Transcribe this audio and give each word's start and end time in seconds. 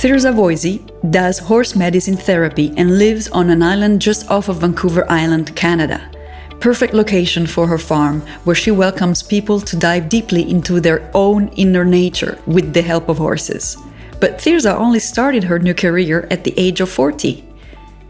Thirza 0.00 0.32
Voisey 0.32 0.80
does 1.10 1.38
horse 1.38 1.76
medicine 1.76 2.16
therapy 2.16 2.72
and 2.76 2.98
lives 2.98 3.28
on 3.28 3.50
an 3.50 3.62
island 3.62 4.00
just 4.00 4.30
off 4.30 4.48
of 4.48 4.62
Vancouver 4.62 5.04
Island, 5.10 5.54
Canada. 5.54 6.10
Perfect 6.58 6.94
location 6.94 7.46
for 7.46 7.66
her 7.66 7.76
farm, 7.76 8.22
where 8.44 8.56
she 8.56 8.70
welcomes 8.70 9.22
people 9.22 9.60
to 9.60 9.76
dive 9.76 10.08
deeply 10.08 10.50
into 10.50 10.80
their 10.80 11.10
own 11.14 11.48
inner 11.48 11.84
nature 11.84 12.38
with 12.46 12.72
the 12.72 12.82
help 12.82 13.10
of 13.10 13.18
horses. 13.18 13.76
But 14.20 14.38
Thirza 14.38 14.74
only 14.74 15.00
started 15.00 15.44
her 15.44 15.58
new 15.58 15.74
career 15.74 16.26
at 16.30 16.44
the 16.44 16.54
age 16.58 16.80
of 16.80 16.88
40. 16.88 17.44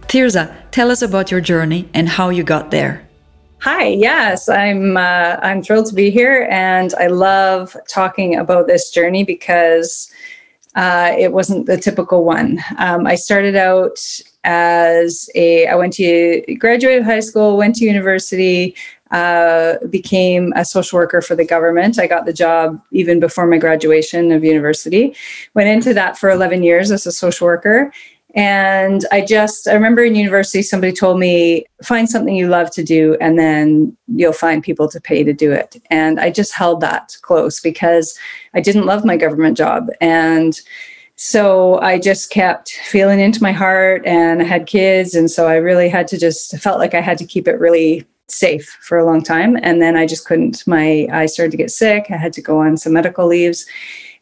Thirza, 0.02 0.54
tell 0.70 0.90
us 0.90 1.02
about 1.02 1.30
your 1.30 1.40
journey 1.40 1.88
and 1.92 2.08
how 2.08 2.30
you 2.30 2.44
got 2.44 2.70
there. 2.70 3.09
Hi, 3.62 3.88
yes, 3.88 4.48
I'm 4.48 4.96
uh, 4.96 5.36
I'm 5.42 5.62
thrilled 5.62 5.84
to 5.86 5.94
be 5.94 6.10
here, 6.10 6.48
and 6.50 6.94
I 6.94 7.08
love 7.08 7.76
talking 7.88 8.36
about 8.36 8.66
this 8.66 8.90
journey 8.90 9.22
because 9.22 10.10
uh, 10.76 11.14
it 11.18 11.34
wasn't 11.34 11.66
the 11.66 11.76
typical 11.76 12.24
one. 12.24 12.58
Um, 12.78 13.06
I 13.06 13.16
started 13.16 13.56
out 13.56 13.98
as 14.44 15.28
a, 15.34 15.66
I 15.66 15.74
went 15.74 15.92
to 15.94 16.42
graduated 16.58 17.02
high 17.02 17.20
school, 17.20 17.58
went 17.58 17.74
to 17.76 17.84
university, 17.84 18.74
uh, 19.10 19.74
became 19.90 20.54
a 20.56 20.64
social 20.64 20.98
worker 20.98 21.20
for 21.20 21.36
the 21.36 21.44
government. 21.44 21.98
I 21.98 22.06
got 22.06 22.24
the 22.24 22.32
job 22.32 22.80
even 22.92 23.20
before 23.20 23.46
my 23.46 23.58
graduation 23.58 24.32
of 24.32 24.42
university. 24.42 25.14
Went 25.52 25.68
into 25.68 25.92
that 25.92 26.16
for 26.16 26.30
11 26.30 26.62
years 26.62 26.90
as 26.90 27.04
a 27.04 27.12
social 27.12 27.44
worker. 27.44 27.92
And 28.34 29.04
I 29.10 29.22
just, 29.22 29.66
I 29.66 29.74
remember 29.74 30.04
in 30.04 30.14
university, 30.14 30.62
somebody 30.62 30.92
told 30.92 31.18
me, 31.18 31.64
find 31.82 32.08
something 32.08 32.34
you 32.34 32.48
love 32.48 32.70
to 32.72 32.84
do, 32.84 33.16
and 33.20 33.38
then 33.38 33.96
you'll 34.06 34.32
find 34.32 34.62
people 34.62 34.88
to 34.88 35.00
pay 35.00 35.24
to 35.24 35.32
do 35.32 35.52
it. 35.52 35.82
And 35.90 36.20
I 36.20 36.30
just 36.30 36.54
held 36.54 36.80
that 36.80 37.16
close 37.22 37.60
because 37.60 38.16
I 38.54 38.60
didn't 38.60 38.86
love 38.86 39.04
my 39.04 39.16
government 39.16 39.56
job. 39.56 39.88
And 40.00 40.60
so 41.16 41.78
I 41.80 41.98
just 41.98 42.30
kept 42.30 42.70
feeling 42.70 43.20
into 43.20 43.42
my 43.42 43.52
heart 43.52 44.06
and 44.06 44.40
I 44.40 44.44
had 44.44 44.66
kids. 44.66 45.14
And 45.14 45.30
so 45.30 45.46
I 45.48 45.56
really 45.56 45.88
had 45.88 46.08
to 46.08 46.18
just, 46.18 46.56
felt 46.58 46.78
like 46.78 46.94
I 46.94 47.00
had 47.00 47.18
to 47.18 47.26
keep 47.26 47.46
it 47.46 47.60
really 47.60 48.06
safe 48.28 48.78
for 48.80 48.96
a 48.96 49.04
long 49.04 49.22
time. 49.22 49.58
And 49.62 49.82
then 49.82 49.96
I 49.96 50.06
just 50.06 50.24
couldn't, 50.24 50.66
my, 50.66 51.08
I 51.12 51.26
started 51.26 51.50
to 51.50 51.56
get 51.56 51.70
sick. 51.70 52.06
I 52.10 52.16
had 52.16 52.32
to 52.34 52.40
go 52.40 52.60
on 52.60 52.76
some 52.76 52.92
medical 52.94 53.26
leaves 53.26 53.66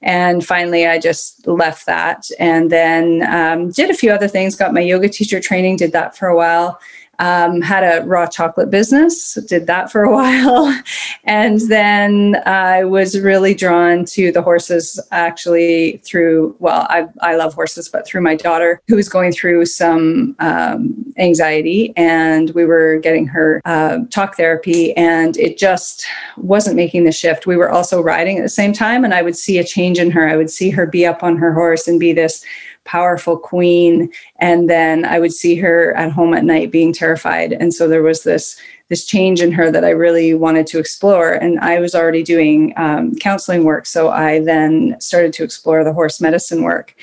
and 0.02 0.46
finally, 0.46 0.86
I 0.86 0.98
just 0.98 1.46
left 1.46 1.86
that 1.86 2.30
and 2.38 2.70
then 2.70 3.22
um, 3.28 3.70
did 3.70 3.90
a 3.90 3.94
few 3.94 4.12
other 4.12 4.28
things, 4.28 4.54
got 4.54 4.72
my 4.72 4.80
yoga 4.80 5.08
teacher 5.08 5.40
training, 5.40 5.76
did 5.76 5.92
that 5.92 6.16
for 6.16 6.28
a 6.28 6.36
while. 6.36 6.78
Um, 7.20 7.60
had 7.60 7.82
a 7.82 8.06
raw 8.06 8.26
chocolate 8.26 8.70
business, 8.70 9.34
did 9.46 9.66
that 9.66 9.90
for 9.90 10.04
a 10.04 10.12
while. 10.12 10.82
and 11.24 11.60
then 11.62 12.36
I 12.46 12.84
was 12.84 13.18
really 13.18 13.54
drawn 13.54 14.04
to 14.06 14.30
the 14.30 14.42
horses 14.42 15.00
actually 15.10 15.98
through, 15.98 16.54
well, 16.58 16.86
I, 16.88 17.06
I 17.20 17.36
love 17.36 17.54
horses, 17.54 17.88
but 17.88 18.06
through 18.06 18.20
my 18.20 18.36
daughter 18.36 18.80
who 18.86 18.96
was 18.96 19.08
going 19.08 19.32
through 19.32 19.66
some 19.66 20.36
um, 20.38 21.12
anxiety 21.18 21.92
and 21.96 22.50
we 22.50 22.64
were 22.64 22.98
getting 22.98 23.26
her 23.26 23.60
uh, 23.64 23.98
talk 24.10 24.36
therapy 24.36 24.96
and 24.96 25.36
it 25.36 25.58
just 25.58 26.06
wasn't 26.36 26.76
making 26.76 27.04
the 27.04 27.12
shift. 27.12 27.46
We 27.46 27.56
were 27.56 27.70
also 27.70 28.00
riding 28.00 28.38
at 28.38 28.42
the 28.42 28.48
same 28.48 28.72
time 28.72 29.04
and 29.04 29.12
I 29.12 29.22
would 29.22 29.36
see 29.36 29.58
a 29.58 29.64
change 29.64 29.98
in 29.98 30.10
her. 30.12 30.28
I 30.28 30.36
would 30.36 30.50
see 30.50 30.70
her 30.70 30.86
be 30.86 31.06
up 31.06 31.22
on 31.22 31.36
her 31.36 31.52
horse 31.52 31.88
and 31.88 31.98
be 31.98 32.12
this 32.12 32.44
powerful 32.88 33.36
queen. 33.36 34.10
And 34.36 34.68
then 34.68 35.04
i 35.04 35.20
would 35.20 35.32
see 35.32 35.54
her 35.56 35.94
at 35.94 36.10
home 36.10 36.32
at 36.32 36.44
night 36.44 36.72
being 36.72 36.92
terrified. 36.92 37.52
And 37.52 37.72
so 37.72 37.86
there 37.86 38.02
was 38.02 38.22
this 38.22 38.58
this 38.88 39.04
change 39.04 39.42
in 39.42 39.52
her 39.52 39.70
that 39.70 39.84
i 39.84 39.90
really 39.90 40.32
wanted 40.32 40.66
to 40.68 40.78
explore. 40.78 41.32
And 41.34 41.60
i 41.60 41.78
was 41.78 41.94
already 41.94 42.22
doing 42.22 42.72
um, 42.76 43.14
counseling 43.16 43.64
work. 43.64 43.84
So 43.84 44.08
i 44.08 44.40
then 44.40 44.96
started 45.00 45.34
to 45.34 45.44
explore 45.44 45.84
the 45.84 45.92
horse 45.92 46.20
medicine 46.20 46.62
work. 46.62 46.94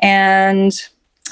And 0.00 0.72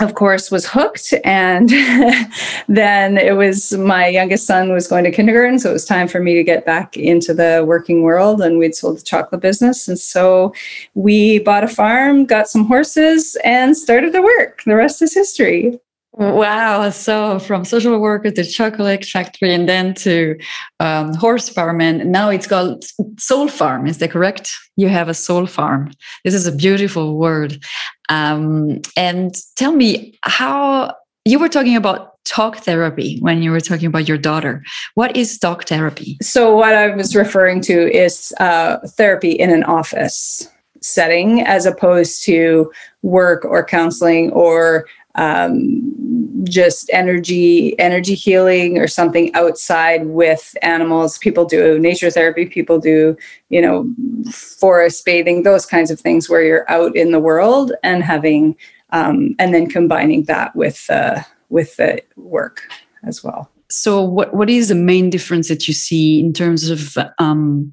of 0.00 0.14
course 0.14 0.50
was 0.50 0.66
hooked 0.66 1.12
and 1.24 1.68
then 2.68 3.18
it 3.18 3.36
was 3.36 3.76
my 3.76 4.06
youngest 4.06 4.46
son 4.46 4.72
was 4.72 4.86
going 4.86 5.04
to 5.04 5.10
kindergarten 5.10 5.58
so 5.58 5.70
it 5.70 5.74
was 5.74 5.84
time 5.84 6.08
for 6.08 6.20
me 6.20 6.34
to 6.34 6.42
get 6.42 6.64
back 6.64 6.96
into 6.96 7.34
the 7.34 7.64
working 7.66 8.02
world 8.02 8.40
and 8.40 8.58
we'd 8.58 8.74
sold 8.74 8.96
the 8.96 9.02
chocolate 9.02 9.40
business 9.40 9.88
and 9.88 9.98
so 9.98 10.52
we 10.94 11.38
bought 11.40 11.64
a 11.64 11.68
farm 11.68 12.24
got 12.24 12.48
some 12.48 12.64
horses 12.64 13.36
and 13.44 13.76
started 13.76 14.12
to 14.12 14.22
work. 14.22 14.62
The 14.64 14.76
rest 14.76 15.02
is 15.02 15.14
history 15.14 15.78
Wow. 16.12 16.90
So 16.90 17.38
from 17.38 17.64
social 17.64 17.98
worker 18.00 18.30
to 18.32 18.44
chocolate 18.44 19.04
factory 19.04 19.54
and 19.54 19.68
then 19.68 19.94
to 19.94 20.38
um, 20.80 21.14
horse 21.14 21.48
farm. 21.48 21.80
And 21.80 22.10
now 22.10 22.30
it's 22.30 22.46
called 22.46 22.84
soul 23.18 23.48
farm. 23.48 23.86
Is 23.86 23.98
that 23.98 24.10
correct? 24.10 24.52
You 24.76 24.88
have 24.88 25.08
a 25.08 25.14
soul 25.14 25.46
farm. 25.46 25.92
This 26.24 26.34
is 26.34 26.46
a 26.46 26.52
beautiful 26.52 27.16
word. 27.16 27.62
Um, 28.08 28.80
and 28.96 29.34
tell 29.54 29.72
me 29.72 30.18
how 30.22 30.94
you 31.24 31.38
were 31.38 31.48
talking 31.48 31.76
about 31.76 32.10
talk 32.24 32.56
therapy 32.58 33.18
when 33.20 33.42
you 33.42 33.50
were 33.50 33.60
talking 33.60 33.86
about 33.86 34.08
your 34.08 34.18
daughter. 34.18 34.64
What 34.94 35.16
is 35.16 35.38
talk 35.38 35.64
therapy? 35.64 36.18
So, 36.22 36.56
what 36.56 36.74
I 36.74 36.94
was 36.94 37.14
referring 37.14 37.60
to 37.62 37.92
is 37.92 38.32
uh, 38.40 38.78
therapy 38.96 39.32
in 39.32 39.50
an 39.50 39.64
office 39.64 40.48
setting 40.80 41.42
as 41.42 41.66
opposed 41.66 42.24
to 42.24 42.72
work 43.02 43.44
or 43.44 43.64
counseling 43.64 44.30
or 44.32 44.86
um, 45.16 46.44
just 46.44 46.88
energy 46.92 47.78
energy 47.78 48.14
healing 48.14 48.78
or 48.78 48.86
something 48.86 49.34
outside 49.34 50.06
with 50.06 50.56
animals. 50.62 51.18
People 51.18 51.44
do 51.44 51.78
nature 51.78 52.10
therapy 52.10 52.46
people 52.46 52.78
do 52.78 53.16
you 53.48 53.60
know 53.60 53.92
forest 54.30 55.04
bathing 55.04 55.42
those 55.42 55.66
kinds 55.66 55.90
of 55.90 56.00
things 56.00 56.28
where 56.28 56.42
you're 56.42 56.70
out 56.70 56.94
in 56.96 57.12
the 57.12 57.20
world 57.20 57.72
and 57.82 58.02
having 58.02 58.56
um, 58.90 59.34
and 59.38 59.52
then 59.52 59.68
combining 59.68 60.24
that 60.24 60.54
with 60.54 60.88
uh, 60.90 61.22
with 61.48 61.76
the 61.76 62.02
work 62.16 62.62
as 63.04 63.22
well. 63.22 63.50
So 63.68 64.02
what 64.02 64.34
what 64.34 64.48
is 64.48 64.68
the 64.68 64.74
main 64.74 65.10
difference 65.10 65.48
that 65.48 65.68
you 65.68 65.74
see 65.74 66.20
in 66.20 66.32
terms 66.32 66.70
of 66.70 66.96
um, 67.18 67.72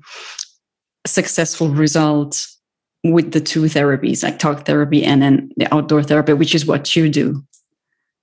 successful 1.06 1.70
results 1.70 2.57
with 3.12 3.32
the 3.32 3.42
two 3.42 3.64
therapies, 3.64 4.24
like 4.24 4.40
talk 4.40 4.66
therapy 4.66 5.04
and 5.04 5.22
then 5.22 5.52
the 5.58 5.74
outdoor 5.74 6.04
therapy, 6.04 6.34
which 6.34 6.56
is 6.56 6.66
what 6.66 6.96
you 6.96 7.10
do? 7.10 7.44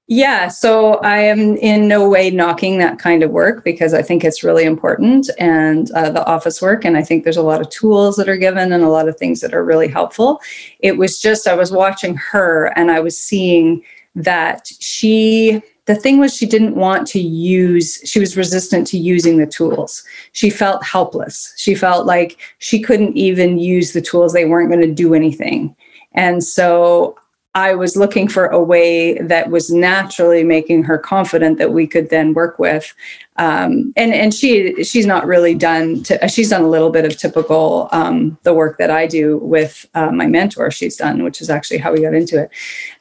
Yeah, 0.07 0.49
so 0.49 0.97
I 0.97 1.17
am 1.19 1.57
in 1.57 1.89
no 1.89 2.07
way 2.11 2.31
knocking 2.31 2.77
that 2.77 2.99
kind 2.99 3.23
of 3.23 3.31
work 3.31 3.65
because 3.65 3.95
I 3.95 4.03
think 4.03 4.23
it's 4.23 4.45
really 4.45 4.65
important 4.65 5.31
and 5.39 5.91
uh, 5.93 6.11
the 6.11 6.27
office 6.27 6.61
work. 6.61 6.85
And 6.85 6.95
I 6.99 7.03
think 7.03 7.25
there's 7.25 7.39
a 7.39 7.43
lot 7.43 7.63
of 7.63 7.71
tools 7.71 8.17
that 8.17 8.29
are 8.29 8.37
given 8.37 8.71
and 8.71 8.85
a 8.85 8.91
lot 8.91 9.09
of 9.09 9.17
things 9.17 9.41
that 9.41 9.55
are 9.55 9.65
really 9.65 9.89
helpful. 9.89 10.43
It 10.81 10.99
was 10.99 11.19
just, 11.19 11.49
I 11.49 11.55
was 11.55 11.73
watching 11.73 12.17
her 12.17 12.67
and 12.77 12.91
I 12.91 13.01
was 13.01 13.19
seeing 13.19 13.83
that 14.15 14.69
she 14.81 15.63
the 15.87 15.95
thing 15.95 16.19
was 16.19 16.35
she 16.35 16.47
didn't 16.47 16.77
want 16.77 17.07
to 17.09 17.21
use 17.21 18.01
she 18.05 18.19
was 18.19 18.37
resistant 18.37 18.87
to 18.89 18.99
using 18.99 19.39
the 19.39 19.47
tools. 19.47 20.03
She 20.33 20.51
felt 20.51 20.85
helpless. 20.85 21.53
She 21.57 21.75
felt 21.75 22.07
like 22.07 22.39
she 22.59 22.81
couldn't 22.81 23.17
even 23.17 23.59
use 23.59 23.93
the 23.93 24.01
tools. 24.01 24.33
They 24.33 24.47
weren't 24.47 24.71
going 24.71 24.81
to 24.81 24.93
do 24.93 25.15
anything. 25.15 25.77
And 26.13 26.43
so 26.43 27.17
i 27.57 27.73
was 27.73 27.97
looking 27.97 28.27
for 28.27 28.47
a 28.47 28.61
way 28.61 29.17
that 29.19 29.51
was 29.51 29.71
naturally 29.71 30.43
making 30.43 30.83
her 30.83 30.99
confident 30.99 31.57
that 31.57 31.73
we 31.73 31.87
could 31.87 32.11
then 32.11 32.35
work 32.35 32.59
with 32.59 32.93
um, 33.37 33.93
and 33.97 34.13
and 34.13 34.35
she 34.35 34.83
she's 34.83 35.07
not 35.07 35.27
really 35.27 35.55
done 35.55 36.03
to, 36.03 36.29
she's 36.29 36.51
done 36.51 36.63
a 36.63 36.69
little 36.69 36.91
bit 36.91 37.05
of 37.05 37.17
typical 37.17 37.89
um, 37.93 38.37
the 38.43 38.53
work 38.53 38.77
that 38.79 38.91
i 38.91 39.07
do 39.07 39.39
with 39.39 39.87
uh, 39.95 40.11
my 40.11 40.27
mentor 40.27 40.71
she's 40.71 40.97
done 40.97 41.23
which 41.23 41.41
is 41.41 41.49
actually 41.49 41.79
how 41.79 41.93
we 41.93 42.01
got 42.01 42.15
into 42.15 42.41
it. 42.41 42.51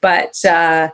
But 0.02 0.44
uh, 0.46 0.90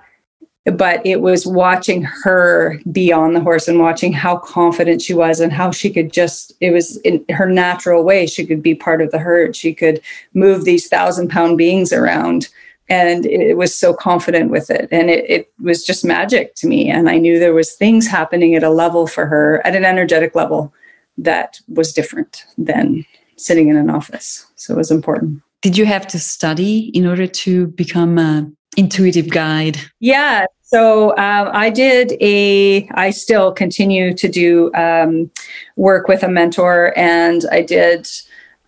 but 0.66 1.06
it 1.06 1.22
was 1.22 1.46
watching 1.46 2.04
her 2.04 2.80
be 2.92 3.12
on 3.12 3.34
the 3.34 3.40
horse 3.40 3.68
and 3.68 3.80
watching 3.80 4.12
how 4.12 4.38
confident 4.38 5.02
she 5.02 5.14
was 5.14 5.40
and 5.40 5.54
how 5.54 5.72
she 5.72 5.90
could 5.90 6.12
just 6.12 6.54
it 6.60 6.72
was 6.72 6.98
in 6.98 7.24
her 7.30 7.46
natural 7.46 8.04
way 8.04 8.28
she 8.28 8.46
could 8.46 8.62
be 8.62 8.76
part 8.76 9.02
of 9.02 9.12
the 9.12 9.20
herd. 9.20 9.56
She 9.56 9.74
could 9.74 10.02
move 10.34 10.66
these 10.66 10.88
thousand 10.88 11.30
pound 11.30 11.58
beings 11.58 11.94
around 11.94 12.50
and 12.90 13.26
it 13.26 13.56
was 13.56 13.76
so 13.76 13.94
confident 13.94 14.50
with 14.50 14.72
it. 14.72 14.88
And 14.92 15.10
it, 15.12 15.30
it 15.30 15.54
was 15.62 15.86
just 15.86 16.04
magic 16.04 16.56
to 16.56 16.68
me 16.68 16.90
and 16.90 17.10
i 17.10 17.18
knew 17.18 17.40
there 17.40 17.54
was 17.54 17.74
things 17.74 18.08
happening 18.08 18.56
at 18.56 18.64
a 18.64 18.70
level 18.70 19.08
for 19.08 19.26
her 19.26 19.66
at 19.66 19.76
an 19.76 19.86
energetic 19.86 20.36
level 20.36 20.74
that 21.18 21.60
was 21.68 21.94
different 21.94 22.46
than 22.58 23.06
sitting 23.38 23.70
in 23.70 23.78
an 23.78 23.90
office. 23.90 24.46
So 24.56 24.74
it 24.74 24.78
was 24.78 24.92
important. 24.92 25.42
Did 25.62 25.78
you 25.78 25.86
have 25.86 26.08
to 26.08 26.20
study 26.20 26.90
in 26.94 27.06
order 27.06 27.28
to 27.28 27.68
become 27.68 28.18
a 28.18 28.50
intuitive 28.78 29.30
guide? 29.30 29.78
Yeah. 30.00 30.46
So 30.62 31.12
um, 31.18 31.50
I 31.52 31.72
did 31.72 32.14
a, 32.22 32.88
I 32.94 33.10
still 33.10 33.52
continue 33.52 34.14
to 34.14 34.28
do 34.28 34.72
um, 34.76 35.32
work 35.76 36.08
with 36.08 36.22
a 36.22 36.30
mentor, 36.30 36.94
and 36.96 37.44
I 37.52 37.64
did 37.64 38.08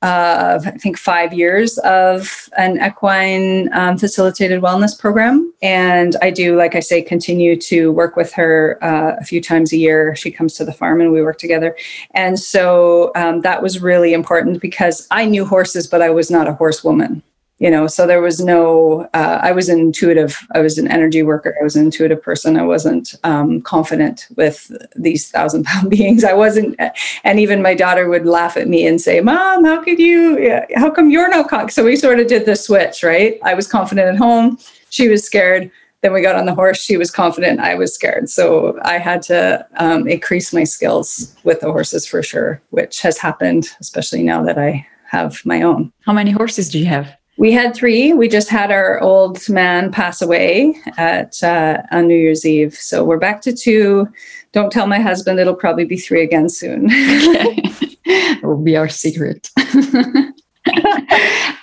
uh, 0.01 0.59
I 0.65 0.71
think 0.71 0.97
five 0.97 1.31
years 1.31 1.77
of 1.79 2.49
an 2.57 2.83
equine 2.83 3.71
um, 3.73 3.97
facilitated 3.97 4.61
wellness 4.61 4.97
program. 4.97 5.53
And 5.61 6.15
I 6.23 6.31
do, 6.31 6.55
like 6.55 6.73
I 6.73 6.79
say, 6.79 7.03
continue 7.03 7.55
to 7.57 7.91
work 7.91 8.15
with 8.15 8.33
her 8.33 8.79
uh, 8.83 9.17
a 9.19 9.23
few 9.23 9.41
times 9.41 9.71
a 9.71 9.77
year. 9.77 10.15
She 10.15 10.31
comes 10.31 10.55
to 10.55 10.65
the 10.65 10.73
farm 10.73 11.01
and 11.01 11.11
we 11.11 11.21
work 11.21 11.37
together. 11.37 11.75
And 12.15 12.39
so 12.39 13.11
um, 13.15 13.41
that 13.41 13.61
was 13.61 13.79
really 13.79 14.13
important 14.13 14.59
because 14.59 15.07
I 15.11 15.25
knew 15.25 15.45
horses, 15.45 15.85
but 15.85 16.01
I 16.01 16.09
was 16.09 16.31
not 16.31 16.47
a 16.47 16.53
horsewoman 16.53 17.21
you 17.61 17.69
know 17.69 17.85
so 17.85 18.07
there 18.07 18.21
was 18.21 18.39
no 18.39 19.07
uh, 19.13 19.39
i 19.41 19.51
was 19.51 19.69
intuitive 19.69 20.35
i 20.55 20.59
was 20.59 20.77
an 20.77 20.87
energy 20.89 21.23
worker. 21.23 21.55
I 21.61 21.63
was 21.63 21.75
an 21.75 21.85
intuitive 21.85 22.21
person. 22.21 22.57
I 22.57 22.63
wasn't 22.63 23.13
um, 23.23 23.61
confident 23.61 24.27
with 24.35 24.71
these 24.95 25.29
thousand 25.29 25.65
pound 25.65 25.89
beings. 25.95 26.23
I 26.23 26.33
wasn't 26.33 26.79
and 27.23 27.39
even 27.39 27.61
my 27.61 27.75
daughter 27.75 28.09
would 28.09 28.25
laugh 28.25 28.57
at 28.57 28.67
me 28.67 28.85
and 28.85 28.99
say 28.99 29.21
mom 29.21 29.63
how 29.63 29.83
could 29.83 29.99
you 29.99 30.59
how 30.75 30.89
come 30.89 31.09
you're 31.11 31.29
not 31.29 31.71
so 31.71 31.85
we 31.85 31.95
sort 31.95 32.19
of 32.19 32.27
did 32.27 32.45
the 32.45 32.55
switch 32.55 33.03
right? 33.03 33.39
I 33.43 33.53
was 33.53 33.67
confident 33.67 34.07
at 34.07 34.17
home. 34.17 34.57
She 34.89 35.07
was 35.07 35.23
scared. 35.23 35.69
Then 36.01 36.13
we 36.13 36.21
got 36.21 36.35
on 36.35 36.45
the 36.45 36.55
horse. 36.55 36.81
She 36.81 36.97
was 36.97 37.11
confident. 37.11 37.59
I 37.59 37.75
was 37.75 37.93
scared. 37.93 38.29
So 38.29 38.79
i 38.83 38.97
had 38.97 39.21
to 39.23 39.67
um, 39.77 40.07
increase 40.07 40.51
my 40.51 40.63
skills 40.63 41.35
with 41.43 41.59
the 41.59 41.71
horses 41.71 42.07
for 42.07 42.23
sure 42.23 42.61
which 42.71 43.01
has 43.01 43.17
happened 43.17 43.63
especially 43.79 44.23
now 44.23 44.41
that 44.43 44.57
i 44.57 44.85
have 45.11 45.45
my 45.45 45.61
own. 45.61 45.91
How 46.05 46.13
many 46.13 46.31
horses 46.31 46.69
do 46.69 46.79
you 46.79 46.85
have 46.85 47.20
we 47.41 47.51
had 47.51 47.73
three. 47.73 48.13
We 48.13 48.27
just 48.27 48.49
had 48.49 48.69
our 48.69 48.99
old 48.99 49.49
man 49.49 49.91
pass 49.91 50.21
away 50.21 50.75
at 50.97 51.41
uh, 51.41 51.81
on 51.89 52.07
New 52.07 52.15
Year's 52.15 52.45
Eve, 52.45 52.75
so 52.75 53.03
we're 53.03 53.17
back 53.17 53.41
to 53.41 53.51
two. 53.51 54.07
Don't 54.51 54.71
tell 54.71 54.85
my 54.85 54.99
husband; 54.99 55.39
it'll 55.39 55.55
probably 55.55 55.85
be 55.85 55.97
three 55.97 56.21
again 56.21 56.49
soon. 56.49 56.85
it 56.91 58.43
will 58.43 58.61
be 58.61 58.77
our 58.77 58.87
secret. 58.87 59.49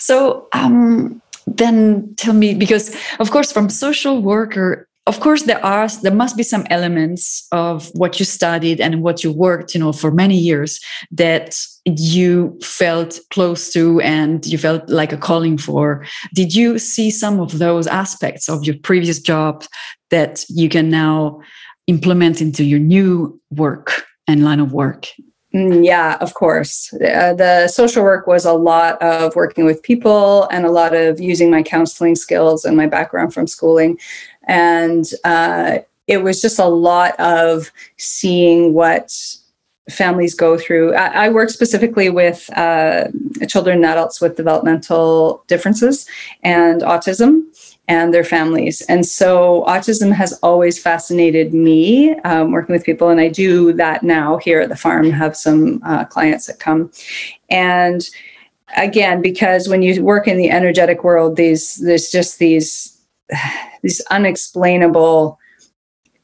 so, 0.00 0.48
um, 0.52 1.22
then 1.46 2.12
tell 2.16 2.34
me, 2.34 2.54
because 2.54 2.96
of 3.20 3.30
course, 3.30 3.52
from 3.52 3.70
social 3.70 4.20
worker 4.20 4.88
of 5.08 5.20
course 5.20 5.42
there 5.44 5.64
are 5.64 5.88
there 6.02 6.14
must 6.14 6.36
be 6.36 6.42
some 6.42 6.64
elements 6.70 7.46
of 7.50 7.88
what 7.94 8.18
you 8.18 8.24
studied 8.24 8.80
and 8.80 9.02
what 9.02 9.24
you 9.24 9.32
worked 9.32 9.74
you 9.74 9.80
know 9.80 9.92
for 9.92 10.10
many 10.10 10.36
years 10.36 10.80
that 11.10 11.58
you 11.96 12.58
felt 12.62 13.18
close 13.30 13.72
to 13.72 14.00
and 14.00 14.44
you 14.46 14.58
felt 14.58 14.88
like 14.88 15.12
a 15.12 15.16
calling 15.16 15.56
for. 15.56 16.04
Did 16.34 16.54
you 16.54 16.78
see 16.78 17.10
some 17.10 17.40
of 17.40 17.58
those 17.58 17.86
aspects 17.86 18.48
of 18.48 18.64
your 18.64 18.76
previous 18.82 19.20
job 19.20 19.64
that 20.10 20.44
you 20.48 20.68
can 20.68 20.90
now 20.90 21.40
implement 21.86 22.40
into 22.40 22.64
your 22.64 22.78
new 22.78 23.40
work 23.50 24.04
and 24.26 24.44
line 24.44 24.60
of 24.60 24.72
work? 24.72 25.06
Mm, 25.54 25.84
yeah, 25.84 26.18
of 26.20 26.34
course. 26.34 26.92
Uh, 26.92 27.32
the 27.32 27.68
social 27.68 28.02
work 28.02 28.26
was 28.26 28.44
a 28.44 28.52
lot 28.52 29.00
of 29.00 29.34
working 29.34 29.64
with 29.64 29.82
people 29.82 30.46
and 30.50 30.66
a 30.66 30.70
lot 30.70 30.94
of 30.94 31.20
using 31.20 31.50
my 31.50 31.62
counseling 31.62 32.16
skills 32.16 32.66
and 32.66 32.76
my 32.76 32.86
background 32.86 33.32
from 33.32 33.46
schooling 33.46 33.98
and 34.48 35.04
uh, 35.24 35.78
it 36.06 36.22
was 36.22 36.40
just 36.40 36.58
a 36.58 36.66
lot 36.66 37.18
of 37.20 37.70
seeing 37.98 38.72
what 38.72 39.12
families 39.90 40.34
go 40.34 40.58
through. 40.58 40.94
I, 40.94 41.26
I 41.26 41.28
work 41.28 41.50
specifically 41.50 42.10
with 42.10 42.50
uh, 42.56 43.08
children 43.46 43.76
and 43.76 43.86
adults 43.86 44.20
with 44.20 44.36
developmental 44.36 45.44
differences 45.46 46.06
and 46.42 46.82
autism 46.82 47.42
and 47.88 48.12
their 48.12 48.24
families. 48.24 48.82
And 48.82 49.06
so 49.06 49.64
autism 49.66 50.12
has 50.12 50.38
always 50.42 50.78
fascinated 50.80 51.54
me 51.54 52.14
um, 52.20 52.52
working 52.52 52.74
with 52.74 52.84
people. 52.84 53.08
And 53.08 53.20
I 53.20 53.28
do 53.28 53.72
that 53.74 54.02
now 54.02 54.36
here 54.36 54.60
at 54.60 54.68
the 54.68 54.76
farm, 54.76 55.10
have 55.10 55.36
some 55.36 55.80
uh, 55.84 56.04
clients 56.04 56.46
that 56.46 56.58
come. 56.58 56.90
And 57.48 58.06
again, 58.76 59.22
because 59.22 59.68
when 59.68 59.80
you 59.80 60.02
work 60.02 60.28
in 60.28 60.36
the 60.36 60.50
energetic 60.50 61.02
world, 61.02 61.36
these 61.36 61.76
there's 61.76 62.10
just 62.10 62.38
these 62.38 62.97
these 63.82 64.00
unexplainable 64.10 65.38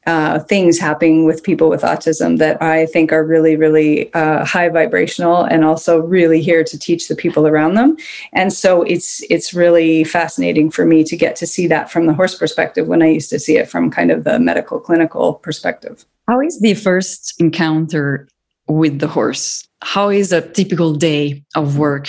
uh, 0.07 0.39
things 0.41 0.79
happening 0.79 1.25
with 1.25 1.43
people 1.43 1.69
with 1.69 1.83
autism 1.83 2.39
that 2.39 2.61
I 2.61 2.87
think 2.87 3.13
are 3.13 3.25
really, 3.25 3.57
really 3.57 4.13
uh, 4.13 4.45
high 4.45 4.69
vibrational 4.69 5.45
and 5.45 5.65
also 5.65 5.99
really 6.01 6.43
here 6.43 6.63
to 6.63 6.79
teach 6.79 7.09
the 7.09 7.17
people 7.17 7.47
around 7.47 7.75
them. 7.75 7.97
And 8.33 8.53
so 8.53 8.83
it's 8.83 9.23
it's 9.31 9.55
really 9.55 10.05
fascinating 10.05 10.71
for 10.71 10.85
me 10.85 11.05
to 11.05 11.17
get 11.17 11.37
to 11.37 11.47
see 11.47 11.67
that 11.69 11.91
from 11.91 12.07
the 12.07 12.15
horse 12.15 12.35
perspective 12.35 12.87
when 12.87 13.03
I 13.03 13.09
used 13.09 13.31
to 13.31 13.39
see 13.39 13.57
it 13.57 13.69
from 13.69 13.91
kind 13.91 14.11
of 14.11 14.25
the 14.25 14.39
medical 14.39 14.79
clinical 14.79 15.35
perspective. 15.35 16.05
How 16.29 16.41
is 16.41 16.61
the 16.61 16.75
first 16.75 17.41
encounter 17.41 18.29
with 18.69 18.99
the 18.99 19.09
horse? 19.09 19.67
How 19.83 20.09
is 20.09 20.33
a 20.33 20.41
typical 20.41 20.95
day 20.95 21.45
of 21.55 21.79
work 21.79 22.09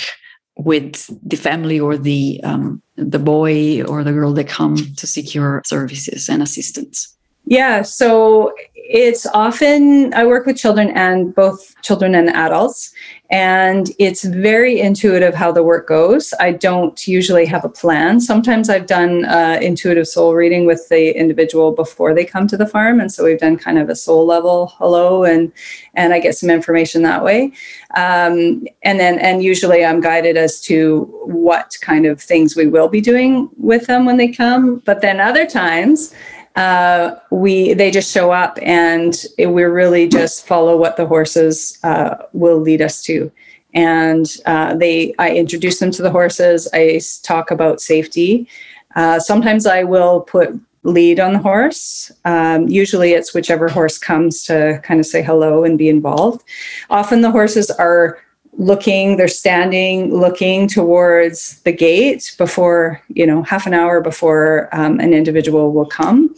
with 0.56 1.10
the 1.28 1.36
family 1.36 1.78
or 1.78 1.96
the 1.96 2.40
um, 2.42 2.82
the 2.96 3.18
boy 3.18 3.82
or 3.82 4.02
the 4.02 4.12
girl 4.12 4.32
that 4.32 4.48
come 4.48 4.76
to 4.96 5.06
seek 5.06 5.34
your 5.34 5.62
services 5.66 6.28
and 6.28 6.42
assistance? 6.42 7.16
Yeah, 7.44 7.82
so 7.82 8.52
it's 8.88 9.26
often 9.26 10.12
I 10.14 10.26
work 10.26 10.46
with 10.46 10.56
children 10.56 10.90
and 10.90 11.34
both 11.34 11.74
children 11.82 12.14
and 12.14 12.28
adults, 12.30 12.92
and 13.30 13.90
it's 13.98 14.24
very 14.24 14.80
intuitive 14.80 15.34
how 15.34 15.50
the 15.50 15.62
work 15.62 15.88
goes. 15.88 16.32
I 16.38 16.52
don't 16.52 17.06
usually 17.06 17.46
have 17.46 17.64
a 17.64 17.68
plan. 17.68 18.20
Sometimes 18.20 18.68
I've 18.68 18.86
done 18.86 19.24
uh, 19.24 19.58
intuitive 19.60 20.06
soul 20.06 20.34
reading 20.34 20.66
with 20.66 20.88
the 20.88 21.16
individual 21.18 21.72
before 21.72 22.14
they 22.14 22.24
come 22.24 22.46
to 22.48 22.56
the 22.56 22.66
farm, 22.66 23.00
and 23.00 23.12
so 23.12 23.24
we've 23.24 23.40
done 23.40 23.56
kind 23.56 23.78
of 23.78 23.88
a 23.88 23.96
soul 23.96 24.24
level 24.24 24.72
hello, 24.78 25.24
and 25.24 25.52
and 25.94 26.14
I 26.14 26.20
get 26.20 26.36
some 26.36 26.50
information 26.50 27.02
that 27.02 27.24
way. 27.24 27.52
Um, 27.96 28.66
and 28.82 29.00
then 29.00 29.18
and 29.18 29.42
usually 29.42 29.84
I'm 29.84 30.00
guided 30.00 30.36
as 30.36 30.60
to 30.62 31.02
what 31.24 31.76
kind 31.80 32.06
of 32.06 32.20
things 32.20 32.54
we 32.54 32.66
will 32.66 32.88
be 32.88 33.00
doing 33.00 33.48
with 33.56 33.86
them 33.86 34.04
when 34.04 34.16
they 34.16 34.28
come. 34.28 34.82
But 34.84 35.00
then 35.00 35.20
other 35.20 35.46
times 35.46 36.14
uh, 36.56 37.16
we 37.30 37.74
they 37.74 37.90
just 37.90 38.10
show 38.12 38.30
up 38.30 38.58
and 38.62 39.24
we 39.38 39.62
really 39.62 40.08
just 40.08 40.46
follow 40.46 40.76
what 40.76 40.96
the 40.96 41.06
horses 41.06 41.78
uh, 41.84 42.16
will 42.32 42.58
lead 42.58 42.80
us 42.82 43.02
to. 43.02 43.30
And 43.74 44.26
uh, 44.46 44.74
they 44.74 45.14
i 45.18 45.30
introduce 45.30 45.78
them 45.78 45.90
to 45.92 46.02
the 46.02 46.10
horses. 46.10 46.68
I 46.72 47.00
talk 47.22 47.50
about 47.50 47.80
safety. 47.80 48.48
Uh, 48.94 49.20
sometimes 49.20 49.66
i 49.66 49.84
will 49.84 50.22
put 50.22 50.58
lead 50.82 51.20
on 51.20 51.32
the 51.32 51.38
horse. 51.38 52.10
Um, 52.24 52.68
usually 52.68 53.12
it's 53.12 53.34
whichever 53.34 53.68
horse 53.68 53.98
comes 53.98 54.44
to 54.44 54.80
kind 54.82 55.00
of 55.00 55.06
say 55.06 55.22
hello 55.22 55.64
and 55.64 55.76
be 55.76 55.88
involved. 55.88 56.44
Often 56.88 57.20
the 57.20 57.30
horses 57.30 57.70
are 57.70 58.18
looking 58.58 59.16
they're 59.16 59.28
standing 59.28 60.14
looking 60.14 60.66
towards 60.66 61.60
the 61.62 61.72
gate 61.72 62.34
before 62.38 63.02
you 63.08 63.26
know 63.26 63.42
half 63.42 63.66
an 63.66 63.74
hour 63.74 64.00
before 64.00 64.68
um, 64.72 64.98
an 65.00 65.12
individual 65.12 65.72
will 65.72 65.86
come. 65.86 66.34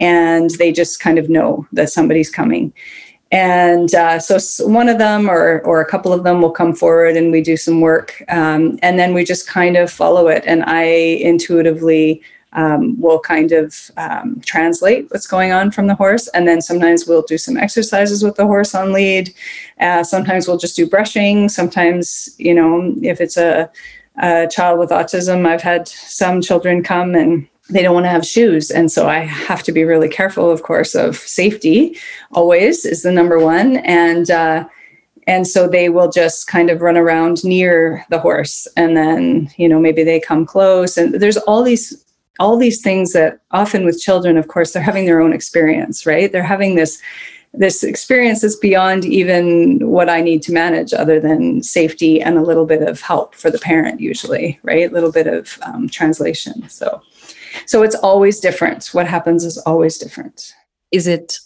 And 0.00 0.50
they 0.58 0.72
just 0.72 0.98
kind 0.98 1.18
of 1.18 1.28
know 1.28 1.66
that 1.72 1.90
somebody's 1.90 2.30
coming. 2.30 2.72
And 3.30 3.94
uh, 3.94 4.18
so 4.18 4.38
one 4.66 4.88
of 4.88 4.98
them 4.98 5.28
or 5.28 5.60
or 5.60 5.80
a 5.80 5.86
couple 5.86 6.12
of 6.12 6.24
them 6.24 6.40
will 6.42 6.50
come 6.50 6.74
forward 6.74 7.16
and 7.16 7.30
we 7.30 7.42
do 7.42 7.56
some 7.56 7.80
work 7.80 8.22
um, 8.28 8.78
and 8.82 8.98
then 8.98 9.14
we 9.14 9.24
just 9.24 9.46
kind 9.46 9.76
of 9.76 9.90
follow 9.90 10.28
it. 10.28 10.42
And 10.46 10.64
i 10.64 10.82
intuitively 10.82 12.22
um, 12.52 13.00
will 13.00 13.20
kind 13.20 13.52
of 13.52 13.90
um, 13.96 14.40
translate 14.44 15.10
what's 15.10 15.26
going 15.26 15.52
on 15.52 15.70
from 15.70 15.86
the 15.86 15.94
horse. 15.94 16.28
And 16.28 16.46
then 16.46 16.60
sometimes 16.60 17.06
we'll 17.06 17.22
do 17.22 17.38
some 17.38 17.56
exercises 17.56 18.22
with 18.22 18.36
the 18.36 18.46
horse 18.46 18.74
on 18.74 18.92
lead. 18.92 19.34
Uh, 19.78 20.02
sometimes 20.02 20.46
we'll 20.46 20.58
just 20.58 20.76
do 20.76 20.88
brushing. 20.88 21.48
Sometimes, 21.48 22.34
you 22.38 22.54
know, 22.54 22.94
if 23.02 23.20
it's 23.20 23.36
a, 23.36 23.70
a 24.20 24.48
child 24.48 24.78
with 24.78 24.90
autism, 24.90 25.46
I've 25.46 25.62
had 25.62 25.86
some 25.86 26.40
children 26.40 26.82
come 26.82 27.14
and 27.14 27.46
they 27.68 27.82
don't 27.82 27.94
want 27.94 28.04
to 28.04 28.10
have 28.10 28.26
shoes. 28.26 28.70
And 28.70 28.90
so 28.90 29.08
I 29.08 29.20
have 29.20 29.62
to 29.62 29.72
be 29.72 29.84
really 29.84 30.08
careful, 30.08 30.50
of 30.50 30.64
course, 30.64 30.96
of 30.96 31.16
safety 31.16 31.96
always 32.32 32.84
is 32.84 33.02
the 33.02 33.12
number 33.12 33.38
one. 33.38 33.76
And, 33.78 34.28
uh, 34.28 34.68
and 35.28 35.46
so 35.46 35.68
they 35.68 35.88
will 35.88 36.10
just 36.10 36.48
kind 36.48 36.70
of 36.70 36.80
run 36.80 36.96
around 36.96 37.44
near 37.44 38.04
the 38.08 38.18
horse 38.18 38.66
and 38.76 38.96
then 38.96 39.50
you 39.56 39.68
know 39.68 39.78
maybe 39.78 40.02
they 40.02 40.18
come 40.18 40.44
close 40.44 40.96
and 40.96 41.14
there's 41.14 41.36
all 41.36 41.62
these 41.62 42.04
all 42.40 42.56
these 42.56 42.82
things 42.82 43.12
that 43.12 43.40
often 43.52 43.84
with 43.84 44.00
children 44.00 44.36
of 44.36 44.48
course 44.48 44.72
they're 44.72 44.82
having 44.82 45.06
their 45.06 45.20
own 45.20 45.32
experience 45.32 46.04
right 46.04 46.32
they're 46.32 46.42
having 46.42 46.74
this 46.74 47.00
this 47.52 47.82
experience 47.82 48.44
is 48.44 48.56
beyond 48.56 49.04
even 49.04 49.88
what 49.88 50.08
I 50.08 50.20
need 50.20 50.42
to 50.42 50.52
manage, 50.52 50.92
other 50.92 51.18
than 51.18 51.62
safety 51.62 52.22
and 52.22 52.38
a 52.38 52.42
little 52.42 52.64
bit 52.64 52.82
of 52.82 53.00
help 53.00 53.34
for 53.34 53.50
the 53.50 53.58
parent, 53.58 54.00
usually, 54.00 54.60
right? 54.62 54.88
A 54.88 54.94
little 54.94 55.10
bit 55.10 55.26
of 55.26 55.58
um, 55.62 55.88
translation. 55.88 56.68
So, 56.68 57.02
so 57.66 57.82
it's 57.82 57.96
always 57.96 58.38
different. 58.38 58.86
What 58.92 59.06
happens 59.06 59.44
is 59.44 59.58
always 59.58 59.98
different. 59.98 60.54
Is 60.92 61.06
it? 61.06 61.38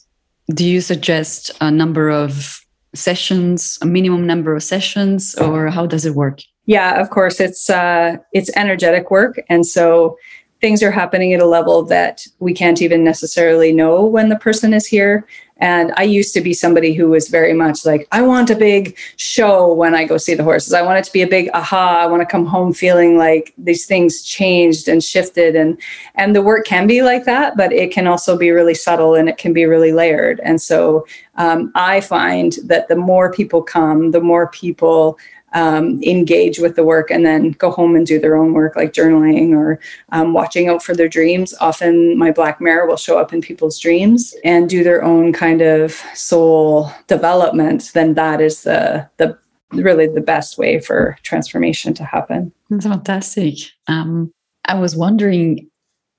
Do 0.51 0.67
you 0.67 0.83
suggest 0.83 1.51
a 1.63 1.71
number 1.71 2.11
of 2.11 2.61
sessions, 2.95 3.79
a 3.81 3.87
minimum 3.87 4.27
number 4.27 4.55
of 4.55 4.63
sessions, 4.63 5.35
or 5.37 5.69
how 5.69 5.87
does 5.87 6.05
it 6.05 6.15
work? 6.15 6.41
Yeah, 6.67 7.01
of 7.01 7.09
course, 7.09 7.41
it's 7.41 7.71
uh, 7.71 8.17
it's 8.33 8.51
energetic 8.57 9.11
work, 9.11 9.43
and 9.49 9.65
so 9.65 10.19
things 10.65 10.83
are 10.83 10.91
happening 10.91 11.35
at 11.35 11.43
a 11.43 11.47
level 11.59 11.83
that 11.83 12.27
we 12.39 12.55
can't 12.55 12.81
even 12.81 13.05
necessarily 13.05 13.71
know 13.71 14.03
when 14.03 14.31
the 14.31 14.37
person 14.37 14.73
is 14.73 14.87
here. 14.87 15.27
And 15.59 15.93
I 15.99 16.05
used 16.05 16.33
to 16.33 16.41
be 16.41 16.55
somebody 16.55 16.95
who 16.95 17.11
was 17.11 17.29
very 17.29 17.53
much 17.53 17.85
like, 17.85 18.09
I 18.13 18.23
want 18.23 18.49
a 18.49 18.57
big 18.57 18.97
show 19.17 19.75
when 19.75 19.95
I 19.95 20.07
go 20.07 20.17
see 20.17 20.33
the 20.33 20.43
horses. 20.43 20.73
I 20.73 20.81
want 20.81 20.99
it 20.99 21.05
to 21.05 21.13
be 21.13 21.21
a 21.21 21.27
big 21.27 21.51
aha. 21.53 22.01
I 22.01 22.07
want 22.07 22.23
to 22.23 22.27
come 22.27 22.47
home 22.47 22.73
feeling 22.73 23.19
like 23.19 23.53
these 23.59 23.85
things 23.85 24.23
changed 24.23 24.89
and 24.89 25.05
shifted. 25.05 25.55
And 25.55 25.79
and 26.15 26.35
the 26.35 26.41
work 26.43 26.65
can 26.65 26.87
be 26.87 27.03
like 27.03 27.27
that, 27.27 27.59
but 27.59 27.71
it 27.71 27.93
can 27.93 28.07
also 28.07 28.35
be 28.35 28.51
really 28.51 28.75
subtle 28.75 29.15
and 29.17 29.29
it 29.29 29.37
can 29.37 29.53
be 29.53 29.67
really 29.67 29.93
layered. 29.93 30.41
And 30.45 30.63
so 30.63 31.07
um, 31.35 31.73
I 31.75 32.01
find 32.01 32.57
that 32.65 32.89
the 32.89 32.97
more 32.97 33.31
people 33.31 33.61
come, 33.63 34.13
the 34.13 34.23
more 34.23 34.49
people 34.49 35.19
um, 35.55 36.03
engage 36.03 36.59
with 36.59 36.77
the 36.77 36.85
work 36.85 37.11
and 37.11 37.25
then 37.25 37.53
go 37.53 37.71
home 37.71 37.95
and 37.97 38.07
do 38.07 38.19
their 38.19 38.37
own 38.37 38.53
work, 38.53 38.77
like 38.77 38.93
journaling 38.93 39.57
or 39.57 39.81
um, 40.11 40.33
watching 40.33 40.69
out 40.69 40.83
for 40.83 40.95
their 40.95 41.09
dreams. 41.09 41.55
Often, 41.61 42.19
my 42.19 42.31
black 42.31 42.61
mare 42.61 42.87
will 42.87 42.97
show 42.97 43.19
up 43.19 43.33
in 43.33 43.41
people's 43.41 43.79
dreams 43.79 44.35
and 44.45 44.69
do 44.69 44.85
their 44.85 45.03
own 45.03 45.33
kind 45.33 45.63
of 45.63 45.93
soul 46.15 46.91
development. 47.07 47.93
Then 47.95 48.15
that 48.15 48.41
is 48.41 48.65
the 48.65 49.09
the 49.17 49.39
really 49.73 50.07
the 50.07 50.21
best 50.21 50.59
way 50.59 50.81
for 50.81 51.17
transformation 51.23 51.95
to 51.95 52.05
happen. 52.05 52.53
That's 52.71 52.87
fantastic. 52.87 53.59
Um, 53.89 54.33
I 54.67 54.75
was 54.79 54.97
wondering, 54.97 55.69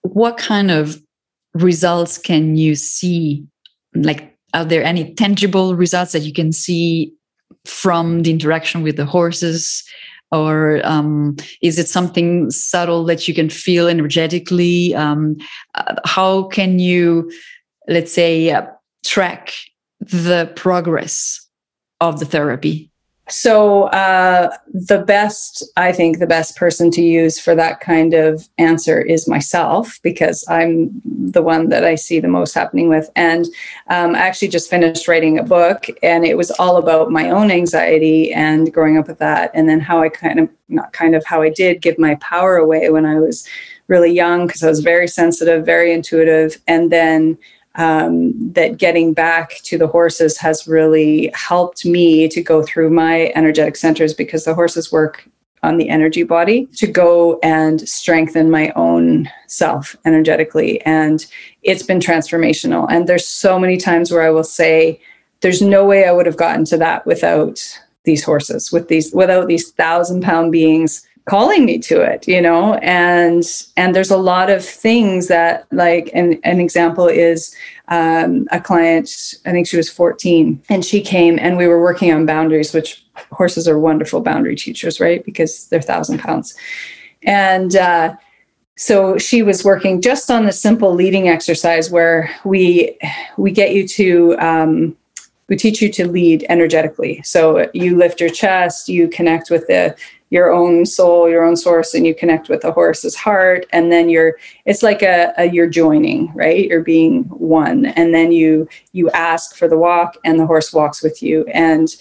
what 0.01 0.37
kind 0.37 0.71
of 0.71 1.01
results 1.53 2.17
can 2.17 2.55
you 2.55 2.75
see? 2.75 3.45
Like, 3.93 4.35
are 4.53 4.65
there 4.65 4.83
any 4.83 5.13
tangible 5.13 5.75
results 5.75 6.11
that 6.13 6.21
you 6.21 6.33
can 6.33 6.51
see 6.51 7.13
from 7.65 8.23
the 8.23 8.31
interaction 8.31 8.81
with 8.81 8.97
the 8.97 9.05
horses? 9.05 9.83
Or 10.31 10.81
um, 10.83 11.37
is 11.61 11.77
it 11.77 11.87
something 11.87 12.49
subtle 12.51 13.03
that 13.05 13.27
you 13.27 13.33
can 13.33 13.49
feel 13.49 13.87
energetically? 13.87 14.93
Um, 14.95 15.37
uh, 15.75 15.95
how 16.03 16.43
can 16.43 16.79
you 16.79 17.31
let's 17.87 18.11
say 18.11 18.49
uh, 18.51 18.65
track 19.05 19.53
the 19.99 20.51
progress 20.55 21.47
of 22.01 22.19
the 22.19 22.25
therapy 22.25 22.91
so, 23.27 23.83
uh, 23.85 24.55
the 24.71 24.99
best, 24.99 25.63
I 25.77 25.91
think, 25.91 26.19
the 26.19 26.27
best 26.27 26.55
person 26.55 26.91
to 26.91 27.01
use 27.01 27.39
for 27.39 27.55
that 27.55 27.79
kind 27.79 28.13
of 28.13 28.47
answer 28.59 29.01
is 29.01 29.27
myself 29.27 29.99
because 30.03 30.45
I'm 30.47 31.01
the 31.05 31.41
one 31.41 31.69
that 31.69 31.83
I 31.83 31.95
see 31.95 32.19
the 32.19 32.27
most 32.27 32.53
happening 32.53 32.87
with. 32.87 33.09
And 33.15 33.45
um, 33.89 34.13
I 34.13 34.19
actually 34.19 34.49
just 34.49 34.69
finished 34.69 35.07
writing 35.07 35.39
a 35.39 35.43
book, 35.43 35.87
and 36.03 36.23
it 36.23 36.37
was 36.37 36.51
all 36.51 36.77
about 36.77 37.11
my 37.11 37.31
own 37.31 37.49
anxiety 37.49 38.31
and 38.31 38.71
growing 38.71 38.97
up 38.97 39.07
with 39.07 39.17
that, 39.19 39.49
and 39.55 39.67
then 39.67 39.79
how 39.79 40.03
I 40.03 40.09
kind 40.09 40.39
of, 40.39 40.49
not 40.69 40.93
kind 40.93 41.15
of, 41.15 41.25
how 41.25 41.41
I 41.41 41.49
did 41.49 41.81
give 41.81 41.97
my 41.97 42.15
power 42.15 42.57
away 42.57 42.91
when 42.91 43.07
I 43.07 43.19
was 43.19 43.47
really 43.87 44.11
young 44.11 44.45
because 44.45 44.61
I 44.61 44.69
was 44.69 44.81
very 44.81 45.07
sensitive, 45.07 45.65
very 45.65 45.93
intuitive, 45.93 46.61
and 46.67 46.91
then 46.91 47.39
um, 47.75 48.33
that 48.53 48.77
getting 48.77 49.13
back 49.13 49.57
to 49.63 49.77
the 49.77 49.87
horses 49.87 50.37
has 50.37 50.67
really 50.67 51.31
helped 51.33 51.85
me 51.85 52.27
to 52.29 52.41
go 52.41 52.63
through 52.63 52.89
my 52.89 53.31
energetic 53.35 53.75
centers 53.75 54.13
because 54.13 54.45
the 54.45 54.55
horses 54.55 54.91
work 54.91 55.27
on 55.63 55.77
the 55.77 55.89
energy 55.89 56.23
body 56.23 56.67
to 56.77 56.87
go 56.87 57.39
and 57.41 57.87
strengthen 57.87 58.51
my 58.51 58.71
own 58.75 59.29
self 59.47 59.95
energetically. 60.05 60.79
And 60.81 61.25
it's 61.63 61.83
been 61.83 61.99
transformational. 61.99 62.87
And 62.89 63.07
there's 63.07 63.27
so 63.27 63.57
many 63.59 63.77
times 63.77 64.11
where 64.11 64.21
I 64.21 64.29
will 64.29 64.43
say, 64.43 65.01
there's 65.41 65.61
no 65.61 65.85
way 65.85 66.05
I 66.05 66.11
would 66.11 66.27
have 66.27 66.37
gotten 66.37 66.65
to 66.65 66.77
that 66.77 67.05
without 67.05 67.61
these 68.03 68.23
horses, 68.23 68.71
with 68.71 68.87
these 68.87 69.11
without 69.13 69.47
these 69.47 69.71
thousand 69.71 70.21
pound 70.21 70.51
beings 70.51 71.05
calling 71.25 71.65
me 71.65 71.77
to 71.79 72.01
it 72.01 72.27
you 72.27 72.41
know? 72.41 72.75
And 72.75 73.43
and 73.77 73.95
there's 73.95 74.11
a 74.11 74.17
lot 74.17 74.49
of 74.49 74.63
things 74.63 75.27
that 75.27 75.67
like 75.71 76.09
an, 76.13 76.39
an 76.43 76.59
example 76.59 77.07
is 77.07 77.55
um, 77.87 78.47
a 78.51 78.59
client 78.59 79.35
i 79.45 79.51
think 79.51 79.67
she 79.67 79.77
was 79.77 79.91
14 79.91 80.61
and 80.69 80.83
she 80.83 81.01
came 81.01 81.37
and 81.37 81.55
we 81.55 81.67
were 81.67 81.79
working 81.79 82.11
on 82.11 82.25
boundaries 82.25 82.73
which 82.73 83.05
horses 83.31 83.67
are 83.67 83.79
wonderful 83.79 84.21
boundary 84.21 84.55
teachers 84.55 84.99
right? 84.99 85.23
Because 85.23 85.67
they're 85.67 85.81
thousand 85.81 86.19
pounds. 86.19 86.55
And 87.23 87.75
uh, 87.75 88.15
so 88.75 89.17
she 89.17 89.41
was 89.41 89.63
working 89.63 90.01
just 90.01 90.29
on 90.29 90.45
the 90.45 90.51
simple 90.51 90.93
leading 90.93 91.29
exercise 91.29 91.89
where 91.89 92.29
we 92.43 92.97
we 93.37 93.51
get 93.51 93.73
you 93.73 93.87
to 93.87 94.37
um, 94.39 94.97
we 95.47 95.55
teach 95.55 95.81
you 95.81 95.91
to 95.91 96.07
lead 96.07 96.45
energetically. 96.49 97.21
So 97.23 97.69
you 97.73 97.97
lift 97.97 98.19
your 98.19 98.29
chest 98.29 98.89
you 98.89 99.07
connect 99.07 99.49
with 99.49 99.67
the 99.67 99.95
your 100.29 100.51
own 100.51 100.85
soul, 100.85 101.29
your 101.29 101.43
own 101.43 101.55
source, 101.55 101.93
and 101.93 102.05
you 102.05 102.15
connect 102.15 102.49
with 102.49 102.61
the 102.61 102.71
horse's 102.71 103.15
heart. 103.15 103.65
And 103.71 103.91
then 103.91 104.09
you're, 104.09 104.37
it's 104.65 104.83
like 104.83 105.01
a, 105.01 105.33
a, 105.37 105.45
you're 105.45 105.69
joining, 105.69 106.33
right? 106.33 106.67
You're 106.67 106.81
being 106.81 107.23
one. 107.25 107.85
And 107.85 108.13
then 108.13 108.31
you, 108.31 108.67
you 108.91 109.09
ask 109.11 109.55
for 109.55 109.67
the 109.67 109.77
walk 109.77 110.17
and 110.25 110.39
the 110.39 110.47
horse 110.47 110.73
walks 110.73 111.03
with 111.03 111.21
you. 111.21 111.45
And 111.53 111.95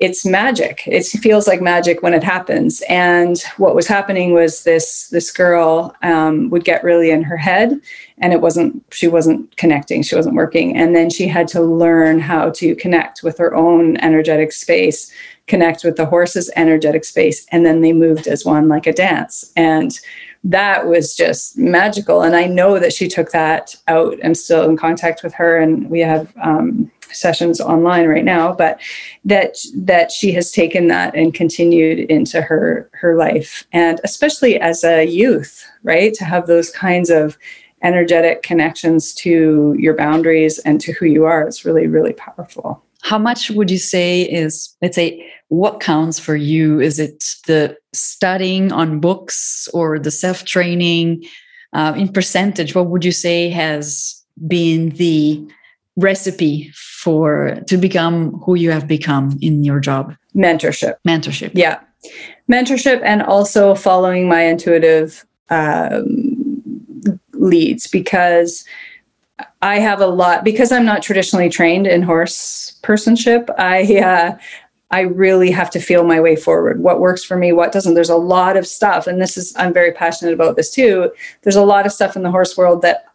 it's 0.00 0.26
magic. 0.26 0.82
It 0.86 1.04
feels 1.06 1.46
like 1.46 1.62
magic 1.62 2.02
when 2.02 2.14
it 2.14 2.24
happens. 2.24 2.82
And 2.88 3.40
what 3.58 3.76
was 3.76 3.86
happening 3.86 4.34
was 4.34 4.64
this 4.64 5.08
this 5.08 5.30
girl 5.30 5.94
um, 6.02 6.50
would 6.50 6.64
get 6.64 6.82
really 6.82 7.10
in 7.10 7.22
her 7.22 7.36
head, 7.36 7.80
and 8.18 8.32
it 8.32 8.40
wasn't 8.40 8.84
she 8.92 9.06
wasn't 9.06 9.56
connecting. 9.56 10.02
She 10.02 10.16
wasn't 10.16 10.34
working, 10.34 10.76
and 10.76 10.96
then 10.96 11.10
she 11.10 11.28
had 11.28 11.46
to 11.48 11.62
learn 11.62 12.18
how 12.18 12.50
to 12.50 12.74
connect 12.74 13.22
with 13.22 13.38
her 13.38 13.54
own 13.54 13.96
energetic 13.98 14.52
space 14.52 15.12
connect 15.46 15.84
with 15.84 15.96
the 15.96 16.06
horse's 16.06 16.50
energetic 16.56 17.04
space. 17.04 17.46
And 17.50 17.66
then 17.66 17.80
they 17.80 17.92
moved 17.92 18.26
as 18.26 18.44
one 18.44 18.68
like 18.68 18.86
a 18.86 18.92
dance. 18.92 19.52
And 19.56 19.98
that 20.44 20.86
was 20.86 21.16
just 21.16 21.56
magical. 21.56 22.22
And 22.22 22.36
I 22.36 22.46
know 22.46 22.78
that 22.78 22.92
she 22.92 23.08
took 23.08 23.30
that 23.30 23.74
out. 23.88 24.18
I'm 24.22 24.34
still 24.34 24.68
in 24.68 24.76
contact 24.76 25.22
with 25.22 25.32
her, 25.34 25.58
and 25.58 25.88
we 25.88 26.00
have 26.00 26.34
um, 26.42 26.90
sessions 27.10 27.60
online 27.60 28.06
right 28.06 28.24
now. 28.24 28.52
But 28.52 28.78
that 29.24 29.56
that 29.74 30.12
she 30.12 30.32
has 30.32 30.52
taken 30.52 30.88
that 30.88 31.14
and 31.14 31.32
continued 31.32 32.10
into 32.10 32.42
her 32.42 32.90
her 32.92 33.16
life, 33.16 33.66
and 33.72 34.00
especially 34.04 34.60
as 34.60 34.84
a 34.84 35.04
youth, 35.04 35.66
right, 35.82 36.12
to 36.14 36.24
have 36.26 36.46
those 36.46 36.70
kinds 36.70 37.08
of 37.08 37.38
energetic 37.82 38.42
connections 38.42 39.14
to 39.14 39.74
your 39.78 39.94
boundaries 39.94 40.58
and 40.60 40.78
to 40.82 40.92
who 40.92 41.06
you 41.06 41.24
are. 41.24 41.42
It's 41.42 41.64
really 41.64 41.86
really 41.86 42.12
powerful 42.12 42.82
how 43.04 43.18
much 43.18 43.50
would 43.50 43.70
you 43.70 43.78
say 43.78 44.22
is 44.22 44.74
let's 44.80 44.96
say 44.96 45.30
what 45.48 45.78
counts 45.78 46.18
for 46.18 46.34
you? 46.34 46.80
Is 46.80 46.98
it 46.98 47.22
the 47.46 47.76
studying 47.92 48.72
on 48.72 48.98
books 48.98 49.68
or 49.74 49.98
the 49.98 50.10
self 50.10 50.44
training 50.44 51.22
uh, 51.74 51.92
in 51.96 52.08
percentage 52.08 52.74
what 52.74 52.86
would 52.86 53.04
you 53.04 53.12
say 53.12 53.50
has 53.50 54.24
been 54.48 54.88
the 54.90 55.46
recipe 55.96 56.70
for 56.74 57.56
to 57.66 57.76
become 57.76 58.40
who 58.40 58.54
you 58.54 58.70
have 58.70 58.88
become 58.88 59.38
in 59.42 59.62
your 59.62 59.80
job? 59.80 60.16
Mentorship. 60.34 60.94
Mentorship. 61.06 61.52
Yeah. 61.54 61.80
Mentorship 62.50 63.02
and 63.04 63.22
also 63.22 63.74
following 63.74 64.28
my 64.28 64.42
intuitive 64.42 65.26
um, 65.50 66.82
leads 67.34 67.86
because 67.86 68.64
I 69.62 69.78
have 69.78 70.00
a 70.00 70.06
lot 70.06 70.44
because 70.44 70.70
I'm 70.70 70.84
not 70.84 71.02
traditionally 71.02 71.48
trained 71.48 71.86
in 71.86 72.02
horse 72.02 72.78
personship. 72.82 73.48
I 73.58 73.98
uh, 73.98 74.38
I 74.90 75.00
really 75.00 75.50
have 75.50 75.70
to 75.70 75.80
feel 75.80 76.04
my 76.04 76.20
way 76.20 76.36
forward. 76.36 76.80
What 76.80 77.00
works 77.00 77.24
for 77.24 77.36
me, 77.36 77.52
what 77.52 77.72
doesn't. 77.72 77.94
There's 77.94 78.10
a 78.10 78.16
lot 78.16 78.56
of 78.56 78.66
stuff, 78.66 79.06
and 79.06 79.20
this 79.20 79.36
is 79.36 79.54
I'm 79.56 79.72
very 79.72 79.92
passionate 79.92 80.34
about 80.34 80.56
this 80.56 80.70
too. 80.70 81.10
There's 81.42 81.56
a 81.56 81.64
lot 81.64 81.86
of 81.86 81.92
stuff 81.92 82.14
in 82.14 82.22
the 82.22 82.30
horse 82.30 82.56
world 82.56 82.82
that 82.82 83.06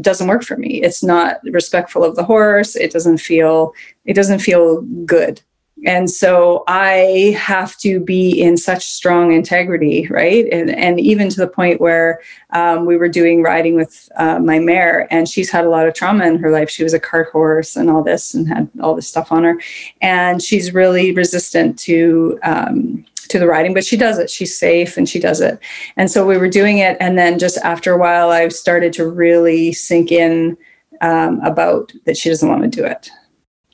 doesn't 0.00 0.28
work 0.28 0.42
for 0.42 0.56
me. 0.56 0.82
It's 0.82 1.02
not 1.02 1.40
respectful 1.44 2.02
of 2.02 2.16
the 2.16 2.24
horse. 2.24 2.74
It 2.74 2.90
doesn't 2.90 3.18
feel 3.18 3.72
it 4.06 4.14
doesn't 4.14 4.40
feel 4.40 4.82
good 5.04 5.40
and 5.86 6.10
so 6.10 6.64
i 6.66 7.34
have 7.38 7.76
to 7.76 8.00
be 8.00 8.40
in 8.40 8.56
such 8.56 8.84
strong 8.84 9.32
integrity 9.32 10.00
right? 10.10 10.46
And, 10.52 10.70
and 10.70 11.00
even 11.00 11.28
to 11.30 11.36
the 11.36 11.46
point 11.46 11.80
where 11.80 12.20
um, 12.50 12.84
we 12.84 12.96
were 12.96 13.08
doing 13.08 13.42
riding 13.42 13.74
with 13.74 14.08
uh, 14.16 14.38
my 14.38 14.58
mare 14.58 15.12
and 15.12 15.28
she's 15.28 15.50
had 15.50 15.64
a 15.64 15.68
lot 15.68 15.86
of 15.86 15.94
trauma 15.94 16.26
in 16.26 16.38
her 16.38 16.50
life. 16.50 16.70
She 16.70 16.82
was 16.82 16.94
a 16.94 17.00
cart 17.00 17.28
horse 17.30 17.76
and 17.76 17.90
all 17.90 18.02
this 18.02 18.34
and 18.34 18.48
had 18.48 18.68
all 18.82 18.94
this 18.94 19.08
stuff 19.08 19.32
on 19.32 19.44
her. 19.44 19.60
And 20.00 20.42
she's 20.42 20.74
really 20.74 21.12
resistant 21.12 21.78
to 21.80 22.38
um, 22.42 23.04
to 23.28 23.38
the 23.38 23.46
riding 23.46 23.74
but 23.74 23.84
she 23.84 23.96
does 23.96 24.18
it. 24.18 24.28
She's 24.28 24.58
safe 24.58 24.96
and 24.96 25.08
she 25.08 25.20
does 25.20 25.40
it. 25.40 25.60
And 25.96 26.10
so 26.10 26.26
we 26.26 26.36
were 26.36 26.48
doing 26.48 26.78
it 26.78 26.96
and 27.00 27.16
then 27.16 27.38
just 27.38 27.58
after 27.58 27.92
a 27.92 27.98
while 27.98 28.30
i 28.30 28.48
started 28.48 28.92
to 28.94 29.08
really 29.08 29.72
sink 29.72 30.10
in 30.10 30.56
um, 31.00 31.40
about 31.42 31.92
that 32.04 32.16
she 32.16 32.28
doesn't 32.28 32.48
want 32.48 32.62
to 32.62 32.68
do 32.68 32.84
it 32.84 33.10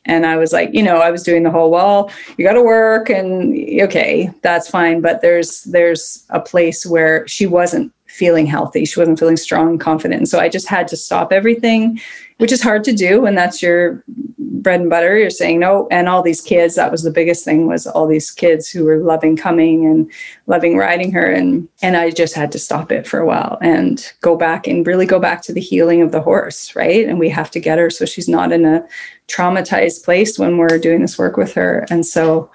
and 0.06 0.24
I 0.24 0.36
was 0.36 0.52
like, 0.52 0.72
you 0.72 0.82
know, 0.82 0.98
I 0.98 1.10
was 1.10 1.22
doing 1.22 1.42
the 1.42 1.50
whole, 1.50 1.70
well, 1.70 2.10
you 2.38 2.44
got 2.44 2.54
to 2.54 2.62
work 2.62 3.10
and 3.10 3.52
okay, 3.82 4.30
that's 4.42 4.70
fine. 4.70 5.00
But 5.00 5.20
there's, 5.20 5.64
there's 5.64 6.24
a 6.30 6.40
place 6.40 6.86
where 6.86 7.26
she 7.28 7.46
wasn't 7.46 7.92
feeling 8.16 8.46
healthy. 8.46 8.84
She 8.84 8.98
wasn't 8.98 9.18
feeling 9.18 9.36
strong 9.36 9.68
and 9.68 9.80
confident. 9.80 10.20
And 10.20 10.28
so 10.28 10.40
I 10.40 10.48
just 10.48 10.68
had 10.68 10.88
to 10.88 10.96
stop 10.96 11.32
everything, 11.32 12.00
which 12.38 12.50
is 12.50 12.62
hard 12.62 12.82
to 12.84 12.92
do 12.92 13.20
when 13.20 13.34
that's 13.34 13.62
your 13.62 14.02
bread 14.38 14.80
and 14.80 14.90
butter. 14.90 15.18
You're 15.18 15.30
saying 15.30 15.60
no. 15.60 15.86
And 15.90 16.08
all 16.08 16.22
these 16.22 16.40
kids, 16.40 16.74
that 16.74 16.90
was 16.90 17.02
the 17.02 17.10
biggest 17.10 17.44
thing 17.44 17.66
was 17.66 17.86
all 17.86 18.06
these 18.06 18.30
kids 18.30 18.70
who 18.70 18.84
were 18.84 18.98
loving 18.98 19.36
coming 19.36 19.84
and 19.84 20.10
loving 20.46 20.76
riding 20.76 21.12
her. 21.12 21.30
And 21.30 21.68
and 21.82 21.96
I 21.96 22.10
just 22.10 22.34
had 22.34 22.50
to 22.52 22.58
stop 22.58 22.90
it 22.90 23.06
for 23.06 23.20
a 23.20 23.26
while 23.26 23.58
and 23.60 24.12
go 24.22 24.36
back 24.36 24.66
and 24.66 24.86
really 24.86 25.06
go 25.06 25.20
back 25.20 25.42
to 25.42 25.52
the 25.52 25.60
healing 25.60 26.00
of 26.00 26.10
the 26.10 26.22
horse, 26.22 26.74
right? 26.74 27.06
And 27.06 27.18
we 27.18 27.28
have 27.28 27.50
to 27.52 27.60
get 27.60 27.78
her 27.78 27.90
so 27.90 28.06
she's 28.06 28.28
not 28.28 28.50
in 28.50 28.64
a 28.64 28.84
traumatized 29.28 30.04
place 30.04 30.38
when 30.38 30.56
we're 30.56 30.78
doing 30.78 31.02
this 31.02 31.18
work 31.18 31.36
with 31.36 31.52
her. 31.54 31.86
And 31.90 32.06
so 32.06 32.50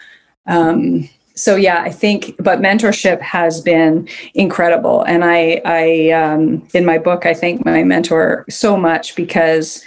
um 0.47 1.07
so 1.35 1.55
yeah, 1.55 1.81
I 1.81 1.89
think, 1.89 2.35
but 2.37 2.59
mentorship 2.59 3.21
has 3.21 3.61
been 3.61 4.07
incredible, 4.33 5.03
and 5.03 5.23
I, 5.23 5.61
I, 5.65 6.09
um, 6.11 6.67
in 6.73 6.85
my 6.85 6.97
book, 6.97 7.25
I 7.25 7.33
thank 7.33 7.65
my 7.65 7.83
mentor 7.83 8.45
so 8.49 8.77
much 8.77 9.15
because 9.15 9.83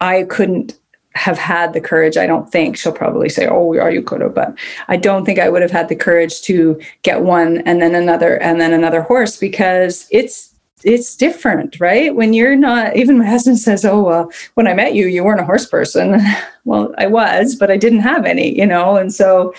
I 0.00 0.24
couldn't 0.24 0.78
have 1.14 1.38
had 1.38 1.72
the 1.72 1.80
courage. 1.80 2.16
I 2.16 2.26
don't 2.26 2.50
think 2.50 2.76
she'll 2.76 2.92
probably 2.92 3.28
say, 3.28 3.46
"Oh, 3.46 3.76
are 3.78 3.90
you 3.90 4.02
could 4.02 4.20
have," 4.20 4.34
but 4.34 4.56
I 4.88 4.96
don't 4.96 5.24
think 5.24 5.38
I 5.38 5.48
would 5.48 5.62
have 5.62 5.70
had 5.70 5.88
the 5.88 5.96
courage 5.96 6.42
to 6.42 6.80
get 7.02 7.22
one 7.22 7.58
and 7.58 7.80
then 7.80 7.94
another 7.94 8.36
and 8.42 8.60
then 8.60 8.72
another 8.72 9.02
horse 9.02 9.36
because 9.36 10.06
it's 10.10 10.54
it's 10.84 11.16
different, 11.16 11.80
right? 11.80 12.14
When 12.14 12.32
you're 12.34 12.56
not, 12.56 12.96
even 12.96 13.18
my 13.18 13.26
husband 13.26 13.58
says, 13.58 13.84
Oh, 13.84 14.02
well, 14.02 14.30
when 14.54 14.68
I 14.68 14.74
met 14.74 14.94
you, 14.94 15.06
you 15.06 15.24
weren't 15.24 15.40
a 15.40 15.44
horse 15.44 15.66
person. 15.66 16.20
well, 16.64 16.94
I 16.98 17.06
was, 17.06 17.56
but 17.56 17.70
I 17.70 17.76
didn't 17.76 18.00
have 18.00 18.26
any, 18.26 18.56
you 18.56 18.66
know? 18.66 18.96
And 18.96 19.12
so 19.12 19.54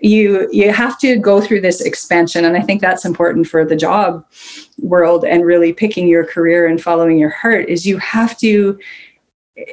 you 0.00 0.48
you 0.50 0.72
have 0.72 0.98
to 0.98 1.16
go 1.16 1.40
through 1.40 1.60
this 1.60 1.80
expansion. 1.80 2.44
And 2.44 2.56
i 2.56 2.60
think 2.60 2.80
that's 2.80 3.04
important 3.04 3.46
for 3.46 3.64
the 3.64 3.76
job 3.76 4.24
world 4.78 5.24
and 5.24 5.44
really 5.44 5.72
picking 5.72 6.08
your 6.08 6.24
career 6.24 6.66
and 6.66 6.82
following 6.82 7.18
your 7.18 7.30
heart 7.30 7.68
is 7.68 7.86
you 7.86 7.98
have 7.98 8.38
to 8.38 8.78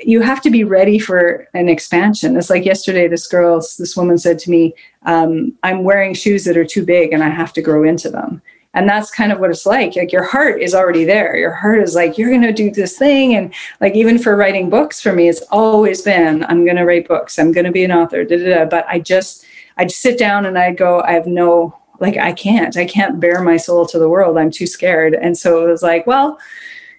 you 0.03 0.21
have 0.21 0.41
to 0.41 0.49
be 0.49 0.65
ready 0.65 0.99
for 0.99 1.47
an 1.53 1.69
expansion. 1.69 2.35
It's 2.35 2.49
like 2.49 2.65
yesterday 2.65 3.07
this 3.07 3.27
girl 3.27 3.55
this 3.59 3.95
woman 3.95 4.17
said 4.17 4.39
to 4.39 4.51
me 4.51 4.73
um, 5.03 5.57
i'm 5.63 5.83
wearing 5.83 6.13
shoes 6.13 6.43
that 6.45 6.57
are 6.57 6.65
too 6.65 6.85
big 6.85 7.13
and 7.13 7.23
i 7.23 7.29
have 7.29 7.53
to 7.53 7.61
grow 7.61 7.83
into 7.83 8.09
them. 8.09 8.41
And 8.73 8.87
that's 8.87 9.09
kind 9.09 9.31
of 9.31 9.39
what 9.39 9.49
it's 9.49 9.65
like. 9.65 9.95
Like 9.95 10.11
your 10.11 10.23
heart 10.23 10.61
is 10.61 10.75
already 10.75 11.03
there. 11.03 11.35
Your 11.35 11.53
heart 11.53 11.81
is 11.81 11.95
like 11.95 12.15
you're 12.15 12.29
going 12.29 12.43
to 12.43 12.51
do 12.51 12.69
this 12.69 12.95
thing. 12.95 13.33
And 13.33 13.51
like 13.81 13.95
even 13.95 14.19
for 14.19 14.35
writing 14.35 14.69
books 14.69 15.01
for 15.01 15.13
me 15.13 15.29
it's 15.29 15.41
always 15.49 16.01
been 16.01 16.43
i'm 16.43 16.63
going 16.65 16.77
to 16.77 16.85
write 16.85 17.07
books. 17.07 17.39
I'm 17.39 17.51
going 17.51 17.65
to 17.65 17.71
be 17.71 17.85
an 17.85 17.91
author 17.91 18.23
da, 18.23 18.37
da, 18.37 18.55
da. 18.55 18.65
but 18.65 18.85
i 18.87 18.99
just 18.99 19.45
I'd 19.77 19.91
sit 19.91 20.17
down 20.17 20.45
and 20.45 20.57
I'd 20.57 20.77
go, 20.77 21.01
I 21.01 21.11
have 21.11 21.27
no, 21.27 21.77
like, 21.99 22.17
I 22.17 22.33
can't, 22.33 22.75
I 22.77 22.85
can't 22.85 23.19
bare 23.19 23.41
my 23.41 23.57
soul 23.57 23.85
to 23.87 23.99
the 23.99 24.09
world. 24.09 24.37
I'm 24.37 24.51
too 24.51 24.67
scared. 24.67 25.13
And 25.13 25.37
so 25.37 25.65
it 25.65 25.69
was 25.69 25.83
like, 25.83 26.07
well, 26.07 26.39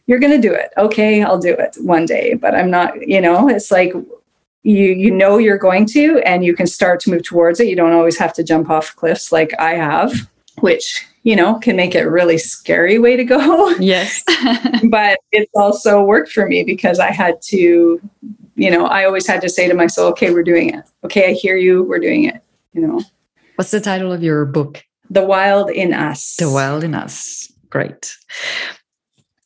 you're 0.06 0.18
going 0.18 0.40
to 0.40 0.48
do 0.48 0.54
it. 0.54 0.72
Okay, 0.78 1.22
I'll 1.22 1.38
do 1.38 1.52
it 1.52 1.76
one 1.80 2.06
day, 2.06 2.34
but 2.34 2.54
I'm 2.54 2.70
not, 2.70 3.06
you 3.06 3.20
know, 3.20 3.48
it's 3.48 3.70
like, 3.70 3.92
you 4.68 4.86
you 4.86 5.10
know 5.10 5.38
you're 5.38 5.58
going 5.58 5.86
to 5.86 6.18
and 6.24 6.44
you 6.44 6.54
can 6.54 6.66
start 6.66 7.00
to 7.00 7.10
move 7.10 7.22
towards 7.22 7.60
it 7.60 7.68
you 7.68 7.76
don't 7.76 7.92
always 7.92 8.18
have 8.18 8.32
to 8.32 8.42
jump 8.42 8.68
off 8.68 8.94
cliffs 8.96 9.30
like 9.30 9.52
i 9.58 9.74
have 9.74 10.28
which 10.60 11.06
you 11.22 11.36
know 11.36 11.58
can 11.60 11.76
make 11.76 11.94
it 11.94 12.04
a 12.04 12.10
really 12.10 12.36
scary 12.36 12.98
way 12.98 13.16
to 13.16 13.24
go 13.24 13.70
yes 13.78 14.22
but 14.90 15.18
it's 15.32 15.50
also 15.54 16.02
worked 16.02 16.32
for 16.32 16.46
me 16.46 16.64
because 16.64 16.98
i 16.98 17.10
had 17.10 17.40
to 17.40 18.00
you 18.56 18.70
know 18.70 18.86
i 18.86 19.04
always 19.04 19.26
had 19.26 19.40
to 19.40 19.48
say 19.48 19.68
to 19.68 19.74
myself 19.74 20.10
okay 20.10 20.32
we're 20.32 20.42
doing 20.42 20.70
it 20.74 20.84
okay 21.04 21.30
i 21.30 21.32
hear 21.32 21.56
you 21.56 21.84
we're 21.84 22.00
doing 22.00 22.24
it 22.24 22.42
you 22.72 22.80
know. 22.80 23.00
What's 23.56 23.70
the 23.70 23.80
title 23.80 24.12
of 24.12 24.22
your 24.22 24.44
book? 24.44 24.82
The 25.10 25.24
Wild 25.24 25.70
in 25.70 25.92
Us. 25.92 26.36
The 26.36 26.50
Wild 26.50 26.84
in 26.84 26.94
Us. 26.94 27.50
Great. 27.70 28.14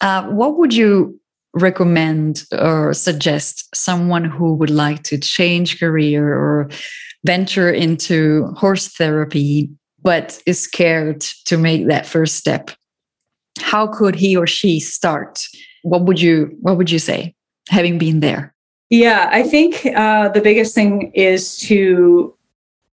Uh, 0.01 0.25
what 0.29 0.59
would 0.59 0.75
you 0.75 1.19
recommend 1.55 2.45
or 2.53 2.95
suggest 2.95 3.75
someone 3.75 4.25
who 4.25 4.55
would 4.55 4.71
like 4.71 5.03
to 5.05 5.19
change 5.19 5.79
career 5.79 6.35
or 6.35 6.69
venture 7.25 7.71
into 7.71 8.47
horse 8.57 8.89
therapy 8.89 9.71
but 10.03 10.43
is 10.47 10.61
scared 10.61 11.21
to 11.21 11.59
make 11.59 11.87
that 11.87 12.07
first 12.07 12.37
step 12.37 12.71
how 13.61 13.87
could 13.87 14.15
he 14.15 14.35
or 14.35 14.47
she 14.47 14.81
start 14.81 15.41
what 15.83 16.03
would 16.03 16.21
you 16.21 16.57
what 16.61 16.79
would 16.79 16.91
you 16.91 16.99
say 16.99 17.35
having 17.69 17.99
been 17.99 18.21
there 18.21 18.55
yeah 18.89 19.29
i 19.31 19.43
think 19.43 19.87
uh, 19.95 20.31
the 20.31 20.41
biggest 20.41 20.75
thing 20.75 21.13
is 21.13 21.59
to 21.59 22.35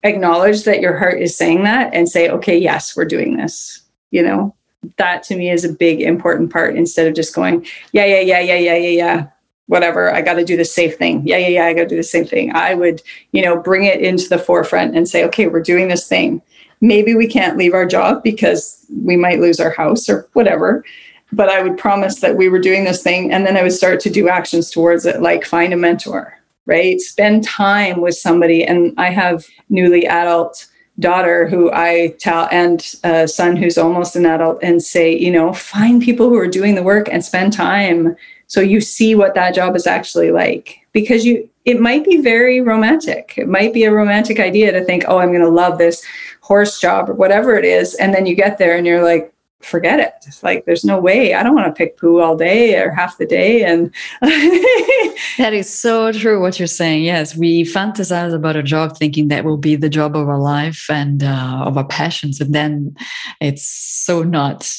acknowledge 0.06 0.64
that 0.64 0.82
your 0.82 0.98
heart 0.98 1.22
is 1.22 1.36
saying 1.36 1.64
that 1.64 1.94
and 1.94 2.08
say, 2.08 2.30
okay, 2.30 2.58
yes, 2.58 2.96
we're 2.96 3.06
doing 3.06 3.38
this. 3.38 3.82
You 4.12 4.24
know, 4.24 4.56
that 4.98 5.24
to 5.24 5.36
me 5.36 5.50
is 5.50 5.66
a 5.66 5.74
big 5.74 6.02
important 6.02 6.52
part 6.52 6.76
instead 6.76 7.08
of 7.08 7.16
just 7.16 7.36
going, 7.36 7.66
yeah, 7.92 8.06
yeah, 8.06 8.22
yeah, 8.22 8.40
yeah, 8.40 8.58
yeah, 8.58 8.76
yeah, 8.76 8.90
yeah, 8.90 9.28
whatever. 9.68 10.14
I 10.14 10.22
got 10.22 10.36
to 10.36 10.46
do 10.46 10.56
the 10.56 10.66
safe 10.66 10.98
thing. 10.98 11.28
Yeah, 11.28 11.38
yeah, 11.38 11.48
yeah, 11.48 11.66
I 11.66 11.74
got 11.74 11.84
to 11.84 11.88
do 11.88 11.96
the 11.96 12.04
same 12.04 12.26
thing. 12.26 12.56
I 12.56 12.76
would, 12.76 13.02
you 13.32 13.42
know, 13.42 13.58
bring 13.58 13.86
it 13.86 14.00
into 14.00 14.30
the 14.30 14.38
forefront 14.38 14.96
and 14.96 15.08
say, 15.08 15.26
okay, 15.26 15.48
we're 15.48 15.62
doing 15.62 15.88
this 15.88 16.08
thing. 16.08 16.42
Maybe 16.82 17.16
we 17.16 17.28
can't 17.28 17.58
leave 17.58 17.74
our 17.74 17.86
job 17.86 18.24
because 18.24 18.86
we 19.04 19.16
might 19.16 19.40
lose 19.40 19.60
our 19.60 19.72
house 19.72 20.08
or 20.08 20.30
whatever. 20.34 20.86
But 21.32 21.50
I 21.50 21.62
would 21.62 21.78
promise 21.78 22.20
that 22.20 22.38
we 22.38 22.48
were 22.48 22.60
doing 22.60 22.84
this 22.84 23.02
thing. 23.02 23.32
And 23.32 23.46
then 23.46 23.58
I 23.58 23.64
would 23.64 23.74
start 23.74 24.00
to 24.02 24.10
do 24.10 24.30
actions 24.30 24.70
towards 24.70 25.06
it, 25.06 25.22
like 25.22 25.44
find 25.46 25.74
a 25.74 25.78
mentor, 25.78 26.38
right? 26.66 27.00
Spend 27.00 27.44
time 27.44 28.02
with 28.02 28.16
somebody. 28.16 28.64
And 28.64 28.94
I 28.98 29.10
have 29.10 29.46
newly 29.70 30.08
adult 30.08 30.68
daughter 31.00 31.48
who 31.48 31.72
I 31.74 32.16
tell 32.20 32.48
and 32.52 32.86
a 33.04 33.28
son 33.28 33.58
who's 33.58 33.78
almost 33.78 34.16
an 34.16 34.26
adult 34.26 34.60
and 34.62 34.82
say, 34.82 35.16
you 35.16 35.32
know, 35.32 35.54
find 35.54 36.02
people 36.02 36.30
who 36.30 36.38
are 36.38 36.48
doing 36.48 36.76
the 36.76 36.84
work 36.84 37.10
and 37.12 37.24
spend 37.24 37.52
time 37.54 38.16
so 38.48 38.62
you 38.62 38.80
see 38.80 39.16
what 39.16 39.34
that 39.36 39.56
job 39.56 39.76
is 39.76 39.88
actually 39.88 40.32
like 40.32 40.80
because 40.94 41.26
you 41.26 41.50
it 41.66 41.82
might 41.82 42.06
be 42.06 42.22
very 42.22 42.62
romantic. 42.62 43.34
It 43.38 43.48
might 43.48 43.74
be 43.74 43.86
a 43.86 43.92
romantic 43.92 44.40
idea 44.40 44.72
to 44.72 44.84
think, 44.84 45.04
"Oh, 45.08 45.18
I'm 45.18 45.30
going 45.30 45.42
to 45.42 45.50
love 45.50 45.80
this 45.80 46.04
horse 46.42 46.80
job 46.80 47.10
or 47.10 47.14
whatever 47.14 47.56
it 47.56 47.66
is." 47.66 47.96
And 47.96 48.14
then 48.14 48.28
you 48.28 48.36
get 48.36 48.60
there 48.60 48.78
and 48.78 48.86
you're 48.86 49.04
like, 49.04 49.34
forget 49.66 50.00
it. 50.00 50.14
It's 50.28 50.44
like 50.44 50.66
there's 50.66 50.86
no 50.86 51.00
way. 51.00 51.34
I 51.34 51.44
don't 51.44 51.56
want 51.56 51.68
to 51.68 51.78
pick 51.78 51.98
poo 51.98 52.20
all 52.20 52.38
day 52.38 52.78
or 52.80 52.92
half 52.92 53.18
the 53.18 53.26
day. 53.26 53.64
And 53.64 53.94
that 54.22 55.54
is 55.54 55.72
so 55.72 56.12
true 56.12 56.40
what 56.42 56.60
you're 56.60 56.68
saying. 56.68 57.04
Yes, 57.04 57.36
we 57.36 57.64
fantasize 57.64 58.34
about 58.34 58.56
a 58.56 58.64
job 58.64 58.98
thinking 58.98 59.28
that 59.30 59.44
will 59.44 59.58
be 59.58 59.76
the 59.76 59.90
job 59.90 60.16
of 60.16 60.30
our 60.30 60.40
life 60.40 60.86
and 60.90 61.24
uh, 61.24 61.64
of 61.66 61.78
our 61.78 61.88
passions, 61.88 62.40
and 62.40 62.54
then 62.54 62.96
it's 63.42 63.68
so 63.68 64.24
not 64.24 64.72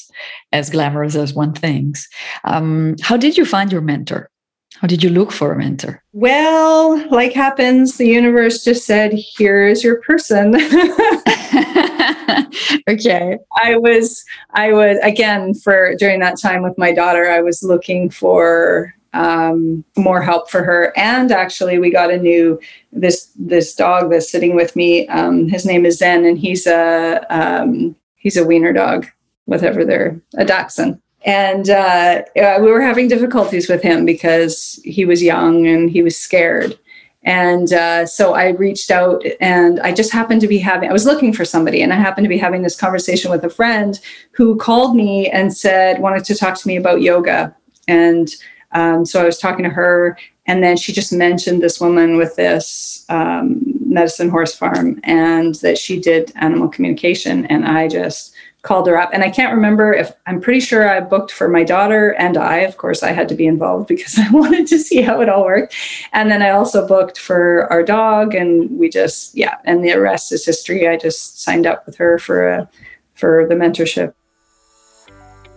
as 0.53 0.71
glamorous 0.71 1.17
as 1.17 1.35
one 1.35 1.53
thinks. 1.53 2.09
Um, 2.45 2.97
how 3.03 3.17
did 3.17 3.37
you 3.37 3.45
find 3.45 3.73
your 3.73 3.81
mentor? 3.81 4.31
How 4.77 4.87
did 4.87 5.03
you 5.03 5.09
look 5.09 5.33
for 5.33 5.53
a 5.53 5.59
mentor? 5.59 6.03
Well, 6.13 7.03
like 7.11 7.33
happens, 7.33 7.97
the 7.97 8.07
universe 8.07 8.63
just 8.63 8.85
said, 8.85 9.13
"Here's 9.37 9.83
your 9.83 10.01
person." 10.03 10.53
okay. 12.89 13.39
I 13.63 13.77
was, 13.77 14.25
I 14.51 14.73
was 14.73 14.99
again 15.03 15.55
for 15.55 15.95
during 15.97 16.21
that 16.21 16.41
time 16.41 16.63
with 16.63 16.77
my 16.79 16.93
daughter. 16.93 17.29
I 17.29 17.41
was 17.41 17.63
looking 17.63 18.11
for 18.11 18.95
um, 19.13 19.85
more 19.97 20.21
help 20.21 20.51
for 20.51 20.63
her, 20.63 20.93
and 20.97 21.33
actually, 21.33 21.79
we 21.79 21.91
got 21.91 22.11
a 22.11 22.19
new 22.19 22.61
this 22.93 23.31
this 23.37 23.75
dog 23.75 24.11
that's 24.11 24.31
sitting 24.31 24.55
with 24.55 24.77
me. 24.77 25.09
Um, 25.09 25.49
his 25.49 25.65
name 25.65 25.87
is 25.87 25.99
Zen, 25.99 26.25
and 26.25 26.39
he's 26.39 26.67
a 26.67 27.25
um, 27.31 27.97
he's 28.17 28.37
a 28.37 28.45
wiener 28.45 28.73
dog, 28.73 29.07
whatever 29.47 29.85
they're 29.85 30.21
a 30.37 30.45
dachshund 30.45 31.01
and 31.27 31.71
uh, 31.71 32.23
uh, 32.41 32.59
we 32.61 32.71
were 32.71 32.81
having 32.81 33.09
difficulties 33.09 33.69
with 33.69 33.83
him 33.83 34.05
because 34.05 34.81
he 34.85 35.05
was 35.05 35.23
young 35.23 35.67
and 35.67 35.91
he 35.91 36.01
was 36.01 36.17
scared 36.17 36.79
and 37.27 37.73
uh, 37.73 38.07
so 38.07 38.35
i 38.35 38.51
reached 38.51 38.91
out 38.91 39.23
and 39.41 39.81
i 39.81 39.93
just 39.93 40.13
happened 40.13 40.41
to 40.41 40.49
be 40.49 40.59
having 40.59 40.89
i 40.89 40.93
was 40.93 41.05
looking 41.05 41.33
for 41.33 41.45
somebody 41.45 41.83
and 41.83 41.93
i 41.93 41.97
happened 41.97 42.25
to 42.25 42.29
be 42.29 42.39
having 42.39 42.63
this 42.63 42.77
conversation 42.77 43.31
with 43.31 43.45
a 43.45 43.51
friend 43.51 44.01
who 44.31 44.57
called 44.57 44.97
me 44.97 45.29
and 45.29 45.55
said 45.55 46.01
wanted 46.01 46.25
to 46.25 46.35
talk 46.35 46.57
to 46.57 46.69
me 46.69 46.77
about 46.77 47.03
yoga. 47.03 47.55
And 47.89 48.29
um, 48.73 49.05
so 49.05 49.21
i 49.21 49.25
was 49.25 49.39
talking 49.39 49.65
to 49.65 49.71
her 49.71 50.17
and 50.47 50.63
then 50.63 50.77
she 50.77 50.93
just 50.93 51.13
mentioned 51.13 51.61
this 51.61 51.81
woman 51.81 52.17
with 52.17 52.37
this 52.37 53.05
um, 53.09 53.61
medicine 53.85 54.29
horse 54.29 54.55
farm 54.55 55.01
and 55.03 55.57
that 55.57 55.77
she 55.77 55.99
did 55.99 56.33
animal 56.37 56.69
communication. 56.69 57.47
And 57.47 57.67
i 57.67 57.89
just 57.89 58.36
called 58.67 58.89
her 58.89 58.99
up. 58.99 59.11
And 59.13 59.23
I 59.23 59.31
can't 59.31 59.55
remember 59.55 59.93
if 59.93 60.13
I'm 60.27 60.41
pretty 60.41 60.61
sure 60.61 60.89
I 60.89 61.01
booked 61.01 61.31
for 61.31 61.49
my 61.49 61.63
daughter 61.63 62.15
and 62.15 62.37
I. 62.37 62.59
Of 62.59 62.77
course, 62.77 63.03
I 63.03 63.13
had 63.13 63.29
to 63.29 63.35
be 63.35 63.47
involved 63.47 63.87
because 63.95 64.19
I 64.19 64.29
wanted 64.31 64.67
to 64.69 64.79
see 64.79 65.01
how 65.01 65.21
it 65.21 65.29
all 65.29 65.45
worked. 65.45 65.75
And 66.13 66.31
then 66.31 66.43
I 66.43 66.51
also 66.51 66.87
booked 66.87 67.19
for 67.19 67.71
our 67.73 67.83
dog, 67.83 68.35
and 68.35 68.71
we 68.79 68.89
just 68.89 69.35
yeah. 69.35 69.57
And 69.65 69.85
the 69.85 69.95
rest 69.95 70.33
is 70.33 70.45
history. 70.45 70.89
I 70.89 70.97
just 70.97 71.41
signed 71.41 71.67
up 71.67 71.87
with 71.87 71.97
her 71.97 72.19
for 72.19 72.49
a 72.49 72.69
for 73.15 73.47
the 73.49 73.55
mentorship 73.55 74.13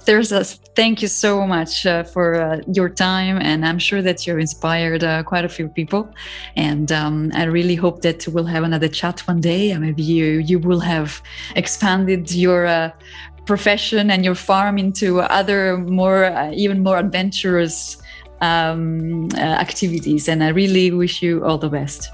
there's 0.05 0.31
a 0.31 0.43
thank 0.43 1.01
you 1.01 1.07
so 1.07 1.45
much 1.45 1.85
uh, 1.85 2.03
for 2.03 2.35
uh, 2.41 2.61
your 2.73 2.89
time 2.89 3.37
and 3.41 3.65
i'm 3.65 3.79
sure 3.79 4.01
that 4.01 4.25
you've 4.25 4.39
inspired 4.39 5.03
uh, 5.03 5.23
quite 5.23 5.45
a 5.45 5.49
few 5.49 5.67
people. 5.67 6.09
And 6.55 6.91
um, 6.91 7.31
i 7.35 7.43
really 7.43 7.75
hope 7.75 8.01
that 8.01 8.27
we'll 8.27 8.45
have 8.55 8.63
another 8.63 8.87
chat 8.87 9.19
one 9.27 9.41
day 9.41 9.77
maybe 9.77 10.03
you 10.03 10.25
you 10.39 10.59
will 10.59 10.79
have 10.79 11.21
expanded 11.55 12.31
your 12.31 12.65
uh, 12.65 12.91
profession 13.45 14.11
and 14.11 14.23
your 14.23 14.35
farm 14.35 14.77
into 14.77 15.19
other 15.21 15.77
more 15.77 16.25
uh, 16.25 16.51
even 16.53 16.83
more 16.83 16.97
adventurous 16.97 17.97
um, 18.41 19.27
uh, 19.33 19.39
activities. 19.39 20.29
And 20.29 20.43
i 20.43 20.49
really 20.49 20.91
wish 20.91 21.21
you 21.21 21.43
all 21.43 21.57
the 21.57 21.69
best 21.69 22.09